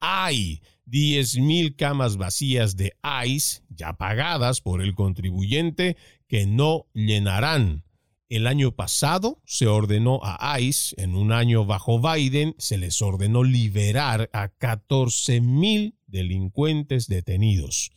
Hay 0.00 0.62
10.000 0.86 1.76
camas 1.76 2.16
vacías 2.16 2.74
de 2.74 2.94
ICE 3.26 3.62
ya 3.68 3.92
pagadas 3.92 4.62
por 4.62 4.80
el 4.80 4.94
contribuyente 4.94 5.98
que 6.26 6.46
no 6.46 6.86
llenarán 6.94 7.84
el 8.30 8.46
año 8.46 8.70
pasado 8.70 9.42
se 9.44 9.66
ordenó 9.66 10.20
a 10.22 10.58
ICE, 10.60 10.94
en 11.02 11.16
un 11.16 11.32
año 11.32 11.66
bajo 11.66 12.00
Biden, 12.00 12.54
se 12.58 12.78
les 12.78 13.02
ordenó 13.02 13.42
liberar 13.42 14.30
a 14.32 14.48
14 14.48 15.40
mil 15.40 15.98
delincuentes 16.06 17.08
detenidos. 17.08 17.90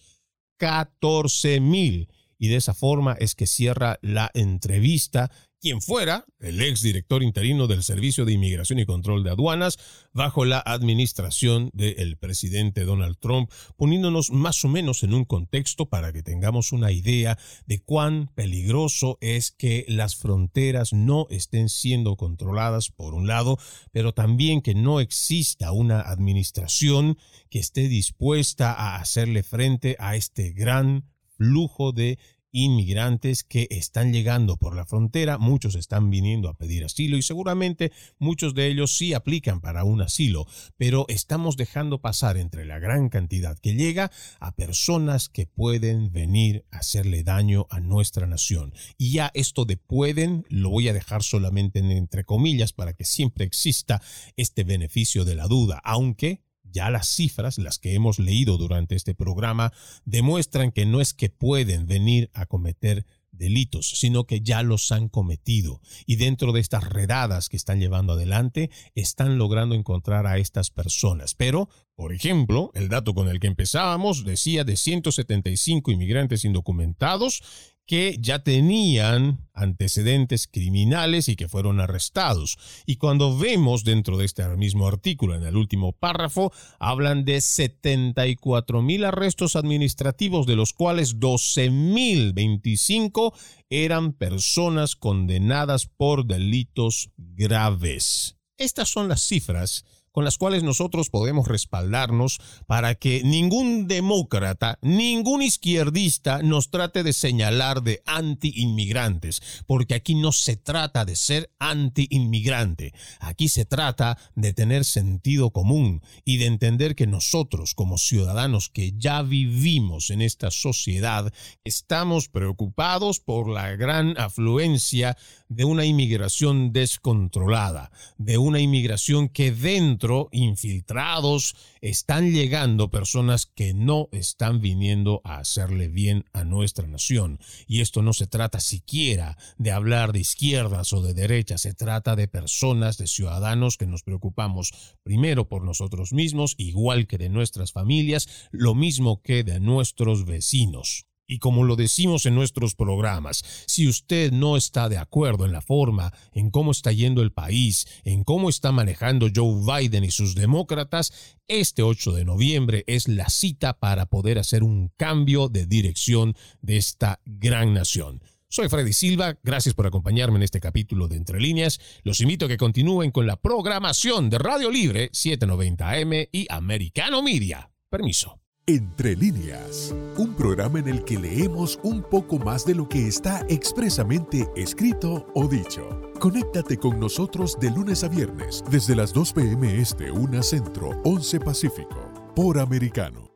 14 0.58 1.60
mil. 1.60 2.10
Y 2.40 2.48
de 2.48 2.56
esa 2.56 2.74
forma 2.74 3.16
es 3.20 3.36
que 3.36 3.46
cierra 3.46 4.00
la 4.02 4.32
entrevista 4.34 5.32
quien 5.64 5.82
fuera 5.82 6.26
el 6.42 6.62
ex 6.62 6.82
director 6.82 7.24
interino 7.24 7.68
del 7.68 7.84
Servicio 7.84 8.26
de 8.26 8.34
Inmigración 8.34 8.80
y 8.80 8.86
Control 8.86 9.24
de 9.24 9.30
Aduanas 9.30 9.80
bajo 10.12 10.44
la 10.44 10.60
administración 10.60 11.70
del 11.72 12.18
presidente 12.18 12.84
Donald 12.84 13.18
Trump, 13.18 13.50
poniéndonos 13.78 14.30
más 14.30 14.66
o 14.66 14.68
menos 14.68 15.04
en 15.04 15.14
un 15.14 15.24
contexto 15.24 15.86
para 15.86 16.12
que 16.12 16.22
tengamos 16.22 16.74
una 16.74 16.92
idea 16.92 17.40
de 17.66 17.80
cuán 17.80 18.30
peligroso 18.36 19.18
es 19.22 19.52
que 19.52 19.86
las 19.88 20.18
fronteras 20.18 20.92
no 20.92 21.28
estén 21.30 21.70
siendo 21.70 22.18
controladas 22.18 22.90
por 22.90 23.14
un 23.14 23.28
lado, 23.28 23.58
pero 23.94 24.14
también 24.14 24.62
que 24.62 24.76
no 24.76 25.00
exista 25.00 25.72
una 25.72 26.02
administración 26.02 27.18
que 27.50 27.60
esté 27.60 27.88
dispuesta 27.88 28.74
a 28.74 28.98
hacerle 28.98 29.44
frente 29.44 29.96
a 29.98 30.18
este 30.18 30.52
gran 30.52 31.06
flujo 31.38 31.94
de 31.94 32.20
inmigrantes 32.54 33.44
que 33.44 33.68
están 33.70 34.14
llegando 34.14 34.56
por 34.58 34.76
la 34.76 34.86
frontera, 34.86 35.38
muchos 35.38 35.76
están 35.76 36.10
viniendo 36.10 36.48
a 36.48 36.54
pedir 36.54 36.86
asilo 36.86 37.18
y 37.18 37.22
seguramente 37.22 37.92
muchos 38.20 38.54
de 38.54 38.68
ellos 38.68 38.96
sí 38.96 39.14
aplican 39.14 39.60
para 39.60 39.84
un 39.84 40.02
asilo, 40.02 40.48
pero 40.78 41.06
estamos 41.10 41.58
dejando 41.58 42.00
pasar 42.00 42.38
entre 42.38 42.64
la 42.64 42.80
gran 42.80 43.10
cantidad 43.10 43.58
que 43.58 43.74
llega 43.74 44.12
a 44.40 44.56
personas 44.56 45.28
que 45.28 45.48
pueden 45.48 46.14
venir 46.14 46.66
a 46.72 46.78
hacerle 46.78 47.24
daño 47.24 47.68
a 47.70 47.80
nuestra 47.80 48.28
nación. 48.28 48.74
Y 48.98 49.14
ya 49.14 49.32
esto 49.34 49.66
de 49.66 49.78
pueden 49.78 50.46
lo 50.48 50.70
voy 50.70 50.88
a 50.88 50.94
dejar 50.94 51.24
solamente 51.24 51.80
entre 51.80 52.24
comillas 52.24 52.72
para 52.72 52.94
que 52.94 53.04
siempre 53.04 53.46
exista 53.46 54.02
este 54.38 54.64
beneficio 54.64 55.26
de 55.26 55.36
la 55.36 55.48
duda, 55.48 55.82
aunque 55.84 56.44
ya 56.74 56.90
las 56.90 57.08
cifras, 57.08 57.58
las 57.58 57.80
que 57.80 57.94
hemos 57.94 58.20
leído 58.20 58.58
durante 58.58 58.96
este 58.96 59.16
programa, 59.16 59.72
demuestran 60.04 60.72
que 60.72 60.86
no 60.86 61.00
es 61.00 61.14
que 61.14 61.30
pueden 61.30 61.88
venir 61.88 62.30
a 62.34 62.46
cometer 62.46 63.06
delitos, 63.34 63.90
sino 64.00 64.26
que 64.26 64.42
ya 64.42 64.64
los 64.64 64.92
han 64.92 65.10
cometido. 65.10 65.82
Y 66.06 66.16
dentro 66.16 66.52
de 66.52 66.62
estas 66.62 66.88
redadas 66.88 67.50
que 67.50 67.58
están 67.58 67.80
llevando 67.80 68.14
adelante, 68.14 68.70
están 68.96 69.38
logrando 69.38 69.76
encontrar 69.76 70.28
a 70.28 70.38
estas 70.38 70.70
personas. 70.70 71.34
Pero, 71.36 71.70
por 71.96 72.14
ejemplo, 72.14 72.72
el 72.74 72.90
dato 72.90 73.14
con 73.14 73.28
el 73.28 73.40
que 73.40 73.48
empezábamos 73.48 74.24
decía 74.24 74.64
de 74.64 74.78
175 74.78 75.92
inmigrantes 75.92 76.46
indocumentados 76.46 77.42
que 77.86 78.18
ya 78.20 78.44
tenían 78.44 79.50
antecedentes 79.54 80.48
criminales 80.48 81.28
y 81.28 81.36
que 81.36 81.48
fueron 81.48 81.80
arrestados. 81.80 82.58
Y 82.86 82.96
cuando 82.96 83.38
vemos 83.38 83.84
dentro 83.84 84.18
de 84.18 84.26
este 84.26 84.48
mismo 84.56 84.88
artículo, 84.88 85.36
en 85.36 85.44
el 85.44 85.56
último 85.56 85.92
párrafo, 85.92 86.52
hablan 86.80 87.26
de 87.26 87.42
74 87.42 88.82
mil 88.82 89.06
arrestos 89.06 89.56
administrativos, 89.56 90.46
de 90.48 90.56
los 90.56 90.74
cuales 90.74 91.20
12 91.20 91.70
mil 91.70 92.34
25 92.34 93.34
eran 93.70 94.14
personas 94.14 94.96
condenadas 94.96 95.88
por 95.88 96.26
delitos 96.26 97.12
graves. 97.18 98.38
Estas 98.58 98.90
son 98.90 99.08
las 99.10 99.22
cifras 99.22 99.84
con 100.14 100.24
las 100.24 100.38
cuales 100.38 100.64
nosotros 100.64 101.10
podemos 101.10 101.48
respaldarnos 101.48 102.40
para 102.68 102.96
que 102.96 103.24
ningún 103.24 103.88
demócrata, 103.88 104.80
ningún 104.82 105.42
izquierdista 105.42 106.42
nos 106.42 106.70
trate 106.70 107.04
de 107.04 107.12
señalar 107.12 107.82
de 107.82 108.02
anti-inmigrantes, 108.06 109.42
porque 109.66 109.96
aquí 109.96 110.16
no 110.16 110.32
se 110.32 110.56
trata 110.56 111.04
de 111.04 111.16
ser 111.16 111.52
anti-inmigrante, 111.60 112.94
aquí 113.20 113.50
se 113.50 113.66
trata 113.66 114.18
de 114.36 114.54
tener 114.54 114.86
sentido 114.86 115.50
común 115.50 116.02
y 116.24 116.38
de 116.38 116.46
entender 116.46 116.96
que 116.96 117.08
nosotros 117.08 117.74
como 117.74 117.98
ciudadanos 117.98 118.70
que 118.70 118.94
ya 118.96 119.24
vivimos 119.24 120.12
en 120.12 120.22
esta 120.22 120.52
sociedad 120.52 121.34
estamos 121.64 122.30
preocupados 122.30 123.20
por 123.20 123.50
la 123.50 123.76
gran 123.76 124.16
afluencia 124.20 125.18
de 125.56 125.66
una 125.66 125.86
inmigración 125.86 126.74
descontrolada, 126.74 127.92
de 128.18 128.38
una 128.38 128.60
inmigración 128.60 129.30
que 129.30 129.52
dentro, 129.52 130.30
infiltrados, 130.32 131.56
están 131.82 132.32
llegando 132.32 132.90
personas 132.90 133.46
que 133.46 133.74
no 133.74 134.10
están 134.12 134.62
viniendo 134.62 135.22
a 135.24 135.38
hacerle 135.38 135.88
bien 135.88 136.26
a 136.34 136.44
nuestra 136.44 136.88
nación. 136.88 137.40
Y 137.68 137.82
esto 137.82 138.02
no 138.02 138.14
se 138.14 138.28
trata 138.28 138.60
siquiera 138.60 139.38
de 139.58 139.72
hablar 139.72 140.14
de 140.14 140.20
izquierdas 140.20 140.94
o 140.94 141.02
de 141.02 141.14
derechas, 141.14 141.62
se 141.62 141.74
trata 141.74 142.16
de 142.16 142.28
personas, 142.28 142.98
de 142.98 143.08
ciudadanos 143.08 143.78
que 143.78 143.88
nos 143.88 144.04
preocupamos 144.04 144.74
primero 145.04 145.48
por 145.48 145.64
nosotros 145.64 146.14
mismos, 146.14 146.56
igual 146.58 147.08
que 147.08 147.18
de 147.18 147.30
nuestras 147.30 147.72
familias, 147.72 148.28
lo 148.52 148.76
mismo 148.76 149.22
que 149.22 149.44
de 149.44 149.60
nuestros 149.60 150.26
vecinos. 150.26 151.06
Y 151.34 151.40
como 151.40 151.64
lo 151.64 151.76
decimos 151.76 152.28
en 152.28 152.36
nuestros 152.36 152.76
programas, 152.76 153.44
si 153.66 153.88
usted 153.88 154.32
no 154.32 154.56
está 154.56 154.88
de 154.88 155.00
acuerdo 155.00 155.46
en 155.46 155.52
la 155.52 155.64
forma 155.64 156.14
en 156.32 156.52
cómo 156.52 156.70
está 156.70 156.92
yendo 156.92 157.24
el 157.24 157.32
país, 157.32 157.88
en 158.04 158.24
cómo 158.24 158.50
está 158.50 158.72
manejando 158.72 159.30
Joe 159.36 159.82
Biden 159.82 160.04
y 160.04 160.12
sus 160.12 160.36
demócratas, 160.36 161.12
este 161.48 161.82
8 161.82 162.12
de 162.12 162.24
noviembre 162.24 162.84
es 162.86 163.08
la 163.08 163.30
cita 163.30 163.80
para 163.80 164.06
poder 164.06 164.38
hacer 164.38 164.62
un 164.62 164.92
cambio 164.96 165.50
de 165.50 165.66
dirección 165.66 166.36
de 166.62 166.78
esta 166.78 167.20
gran 167.26 167.74
nación. 167.74 168.22
Soy 168.48 168.70
Freddy 168.70 168.94
Silva, 168.94 169.36
gracias 169.42 169.74
por 169.74 169.88
acompañarme 169.88 170.38
en 170.38 170.44
este 170.44 170.60
capítulo 170.60 171.08
de 171.08 171.16
Entre 171.16 171.42
Líneas. 171.42 171.80
Los 172.04 172.22
invito 172.22 172.46
a 172.46 172.48
que 172.48 172.58
continúen 172.58 173.10
con 173.10 173.26
la 173.26 173.38
programación 173.38 174.30
de 174.30 174.38
Radio 174.38 174.70
Libre 174.70 175.10
790 175.14 175.90
AM 175.90 176.28
y 176.32 176.46
Americano 176.52 177.24
Media. 177.24 177.72
Permiso. 177.90 178.43
Entre 178.66 179.14
líneas, 179.18 179.94
un 180.16 180.36
programa 180.36 180.80
en 180.80 180.88
el 180.88 181.04
que 181.04 181.20
leemos 181.20 181.78
un 181.84 182.02
poco 182.02 182.40
más 182.40 182.66
de 182.66 182.74
lo 182.74 182.88
que 182.88 183.10
está 183.10 183.46
expresamente 183.50 184.50
escrito 184.56 185.28
o 185.36 185.50
dicho. 185.50 186.14
Conéctate 186.18 186.78
con 186.78 186.98
nosotros 186.98 187.60
de 187.60 187.72
lunes 187.72 188.06
a 188.06 188.08
viernes 188.08 188.64
desde 188.72 188.96
las 188.96 189.12
2 189.12 189.34
pm 189.34 189.82
este, 189.82 190.12
1 190.12 190.44
centro, 190.44 190.92
11 191.04 191.42
pacífico, 191.42 192.10
por 192.38 192.58
americano. 192.58 193.33